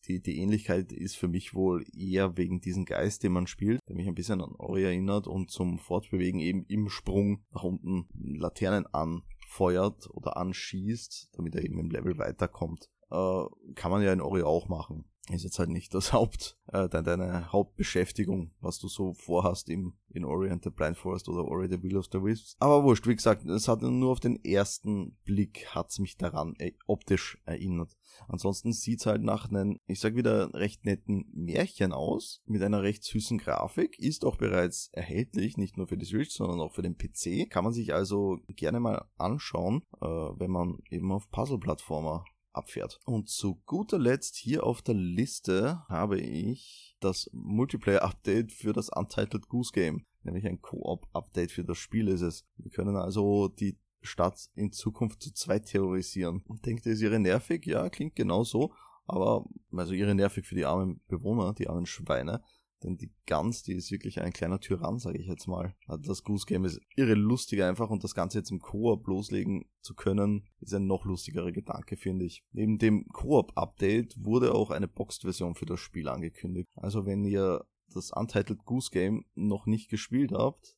Die, 0.07 0.21
die 0.21 0.38
Ähnlichkeit 0.38 0.92
ist 0.92 1.16
für 1.16 1.28
mich 1.28 1.54
wohl 1.54 1.85
eher 1.97 2.37
wegen 2.37 2.61
diesem 2.61 2.85
Geist, 2.85 3.23
den 3.23 3.33
man 3.33 3.47
spielt, 3.47 3.80
der 3.88 3.97
mich 3.97 4.09
ein 4.09 4.14
bisschen 4.14 4.40
an 4.40 4.54
Ori 4.57 4.85
erinnert 4.85 5.26
und 5.26 5.50
zum 5.50 5.78
Fortbewegen 5.78 6.40
eben 6.40 6.64
im 6.66 6.88
Sprung 6.88 7.45
nach 7.52 7.64
unten 7.64 8.09
Laternen 8.14 8.87
anfeuert 8.87 10.09
oder 10.11 10.37
anschießt, 10.37 11.31
damit 11.33 11.55
er 11.55 11.64
eben 11.64 11.79
im 11.79 11.90
Level 11.90 12.18
weiterkommt. 12.18 12.88
Äh, 13.11 13.44
kann 13.74 13.90
man 13.90 14.03
ja 14.03 14.12
in 14.12 14.20
Ori 14.20 14.42
auch 14.42 14.68
machen 14.68 15.07
ist 15.31 15.45
jetzt 15.45 15.59
halt 15.59 15.71
nicht 15.71 15.95
das 15.95 16.12
Haupt, 16.12 16.57
äh, 16.73 16.88
deine 16.88 17.53
Hauptbeschäftigung, 17.53 18.53
was 18.61 18.79
du 18.79 18.88
so 18.88 19.14
vorhast 19.14 19.69
im, 19.69 19.95
in 20.09 20.25
Orient 20.25 20.64
the 20.64 20.71
Blind 20.71 20.97
Forest 20.97 21.29
oder 21.29 21.45
Ori 21.45 21.69
the 21.69 21.83
Will 21.83 21.97
of 21.97 22.07
the 22.12 22.23
Wisps. 22.23 22.57
Aber 22.59 22.85
wurscht, 22.85 23.07
wie 23.07 23.14
gesagt, 23.14 23.45
es 23.47 23.69
hat 23.69 23.83
nur 23.83 24.11
auf 24.11 24.21
den 24.21 24.43
ersten 24.45 25.17
Blick 25.25 25.67
hat's 25.75 25.99
mich 25.99 26.17
daran 26.17 26.55
äh, 26.59 26.73
optisch 26.87 27.41
erinnert. 27.45 27.97
Ansonsten 28.27 28.73
sieht's 28.73 29.07
halt 29.07 29.23
nach 29.23 29.49
einem, 29.49 29.79
ich 29.87 30.01
sag 30.01 30.17
wieder, 30.17 30.53
recht 30.55 30.85
netten 30.85 31.27
Märchen 31.33 31.93
aus, 31.93 32.43
mit 32.47 32.62
einer 32.62 32.83
recht 32.83 33.05
süßen 33.05 33.38
Grafik, 33.38 33.99
ist 33.99 34.25
auch 34.25 34.37
bereits 34.37 34.88
erhältlich, 34.93 35.57
nicht 35.57 35.77
nur 35.77 35.87
für 35.87 35.99
die 35.99 36.07
Switch, 36.07 36.35
sondern 36.35 36.61
auch 36.61 36.73
für 36.73 36.83
den 36.83 36.97
PC. 36.97 37.51
Kann 37.51 37.64
man 37.64 37.73
sich 37.73 37.95
also 37.95 38.38
gerne 38.49 38.81
mal 38.81 39.05
anschauen, 39.17 39.83
äh, 40.01 40.07
wenn 40.07 40.51
man 40.51 40.79
eben 40.91 41.12
auf 41.12 41.31
Puzzle-Plattformer 41.31 42.25
abfährt. 42.52 43.00
Und 43.04 43.28
zu 43.28 43.62
guter 43.66 43.98
Letzt 43.98 44.37
hier 44.37 44.64
auf 44.64 44.82
der 44.82 44.94
Liste 44.94 45.82
habe 45.88 46.20
ich 46.20 46.96
das 47.00 47.30
Multiplayer-Update 47.32 48.52
für 48.52 48.72
das 48.72 48.88
Untitled 48.88 49.48
Goose 49.48 49.72
Game. 49.72 50.06
Nämlich 50.22 50.46
ein 50.46 50.61
Koop-Update 50.61 51.52
für 51.52 51.64
das 51.64 51.78
Spiel 51.78 52.08
ist 52.08 52.22
es. 52.22 52.44
Wir 52.56 52.70
können 52.70 52.96
also 52.96 53.48
die 53.48 53.78
Stadt 54.00 54.48
in 54.54 54.72
Zukunft 54.72 55.22
zu 55.22 55.32
zweit 55.32 55.66
terrorisieren. 55.66 56.42
Und 56.46 56.66
denkt 56.66 56.87
ihr, 56.87 56.92
ist 56.92 57.02
ihre 57.02 57.18
nervig? 57.18 57.66
Ja, 57.66 57.88
klingt 57.88 58.16
genau 58.16 58.44
so. 58.44 58.72
Aber, 59.06 59.46
also 59.72 59.94
ihre 59.94 60.14
nervig 60.14 60.46
für 60.46 60.54
die 60.54 60.66
armen 60.66 61.00
Bewohner, 61.08 61.54
die 61.54 61.68
armen 61.68 61.87
Schweine. 61.87 62.42
Denn 62.83 62.97
die 62.97 63.12
Gans, 63.27 63.62
die 63.62 63.75
ist 63.75 63.91
wirklich 63.91 64.21
ein 64.21 64.33
kleiner 64.33 64.61
Tyrann, 64.61 64.99
sage 64.99 65.19
ich 65.19 65.27
jetzt 65.27 65.49
mal. 65.49 65.75
Also 65.87 66.03
das 66.09 66.23
Goose 66.23 66.47
Game 66.47 66.64
ist 66.64 66.81
irre 66.95 67.14
lustig 67.14 67.62
einfach 67.62 67.91
und 67.91 68.05
das 68.05 68.14
Ganze 68.14 68.38
jetzt 68.38 68.51
im 68.51 68.61
Koop 68.61 69.07
loslegen 69.07 69.64
zu 69.81 69.95
können, 69.95 70.47
ist 70.61 70.75
ein 70.75 70.87
noch 70.87 71.05
lustigerer 71.05 71.53
Gedanke, 71.53 71.97
finde 71.97 72.25
ich. 72.25 72.45
Neben 72.53 72.79
dem 72.79 73.09
Koop-Update 73.09 74.25
wurde 74.25 74.55
auch 74.55 74.71
eine 74.71 74.88
Boxed-Version 74.88 75.55
für 75.55 75.67
das 75.67 75.81
Spiel 75.81 76.09
angekündigt. 76.09 76.69
Also 76.77 77.05
wenn 77.05 77.25
ihr 77.25 77.64
das 77.93 78.12
Untitled 78.12 78.64
Goose 78.64 78.91
Game 78.93 79.25
noch 79.35 79.67
nicht 79.67 79.88
gespielt 79.88 80.33
habt, 80.33 80.77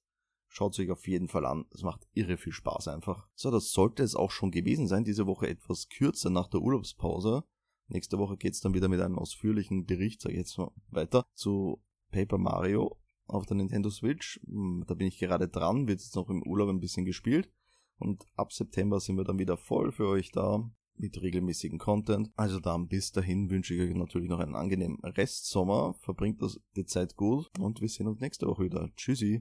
Schaut 0.52 0.76
euch 0.80 0.90
auf 0.90 1.06
jeden 1.06 1.28
Fall 1.28 1.46
an. 1.46 1.64
Es 1.72 1.84
macht 1.84 2.08
irre 2.12 2.36
viel 2.36 2.52
Spaß 2.52 2.88
einfach. 2.88 3.28
So, 3.36 3.52
das 3.52 3.70
sollte 3.70 4.02
es 4.02 4.16
auch 4.16 4.32
schon 4.32 4.50
gewesen 4.50 4.88
sein. 4.88 5.04
Diese 5.04 5.28
Woche 5.28 5.48
etwas 5.48 5.88
kürzer 5.88 6.28
nach 6.28 6.48
der 6.48 6.60
Urlaubspause. 6.60 7.44
Nächste 7.86 8.18
Woche 8.18 8.36
geht's 8.36 8.60
dann 8.60 8.74
wieder 8.74 8.88
mit 8.88 9.00
einem 9.00 9.16
ausführlichen 9.16 9.86
Bericht, 9.86 10.20
sage 10.20 10.34
ich 10.34 10.38
jetzt 10.38 10.58
mal 10.58 10.72
weiter, 10.88 11.24
zu 11.34 11.80
Paper 12.10 12.38
Mario 12.38 12.96
auf 13.26 13.46
der 13.46 13.56
Nintendo 13.56 13.90
Switch. 13.90 14.40
Hm, 14.46 14.84
da 14.86 14.94
bin 14.94 15.06
ich 15.06 15.18
gerade 15.18 15.48
dran, 15.48 15.88
wird 15.88 16.00
jetzt 16.00 16.16
noch 16.16 16.28
im 16.28 16.42
Urlaub 16.42 16.68
ein 16.68 16.80
bisschen 16.80 17.04
gespielt. 17.04 17.50
Und 17.98 18.24
ab 18.34 18.52
September 18.52 18.98
sind 18.98 19.16
wir 19.16 19.24
dann 19.24 19.38
wieder 19.38 19.56
voll 19.56 19.92
für 19.92 20.08
euch 20.08 20.32
da 20.32 20.70
mit 20.96 21.20
regelmäßigen 21.20 21.78
Content. 21.78 22.30
Also 22.36 22.60
dann 22.60 22.88
bis 22.88 23.12
dahin 23.12 23.50
wünsche 23.50 23.74
ich 23.74 23.80
euch 23.80 23.94
natürlich 23.94 24.28
noch 24.28 24.40
einen 24.40 24.54
angenehmen 24.54 24.98
Restsommer. 25.02 25.94
Verbringt 26.00 26.42
das 26.42 26.60
die 26.76 26.84
Zeit 26.84 27.16
gut 27.16 27.50
und 27.58 27.80
wir 27.80 27.88
sehen 27.88 28.06
uns 28.06 28.20
nächste 28.20 28.46
Woche 28.46 28.64
wieder. 28.64 28.90
Tschüssi. 28.96 29.38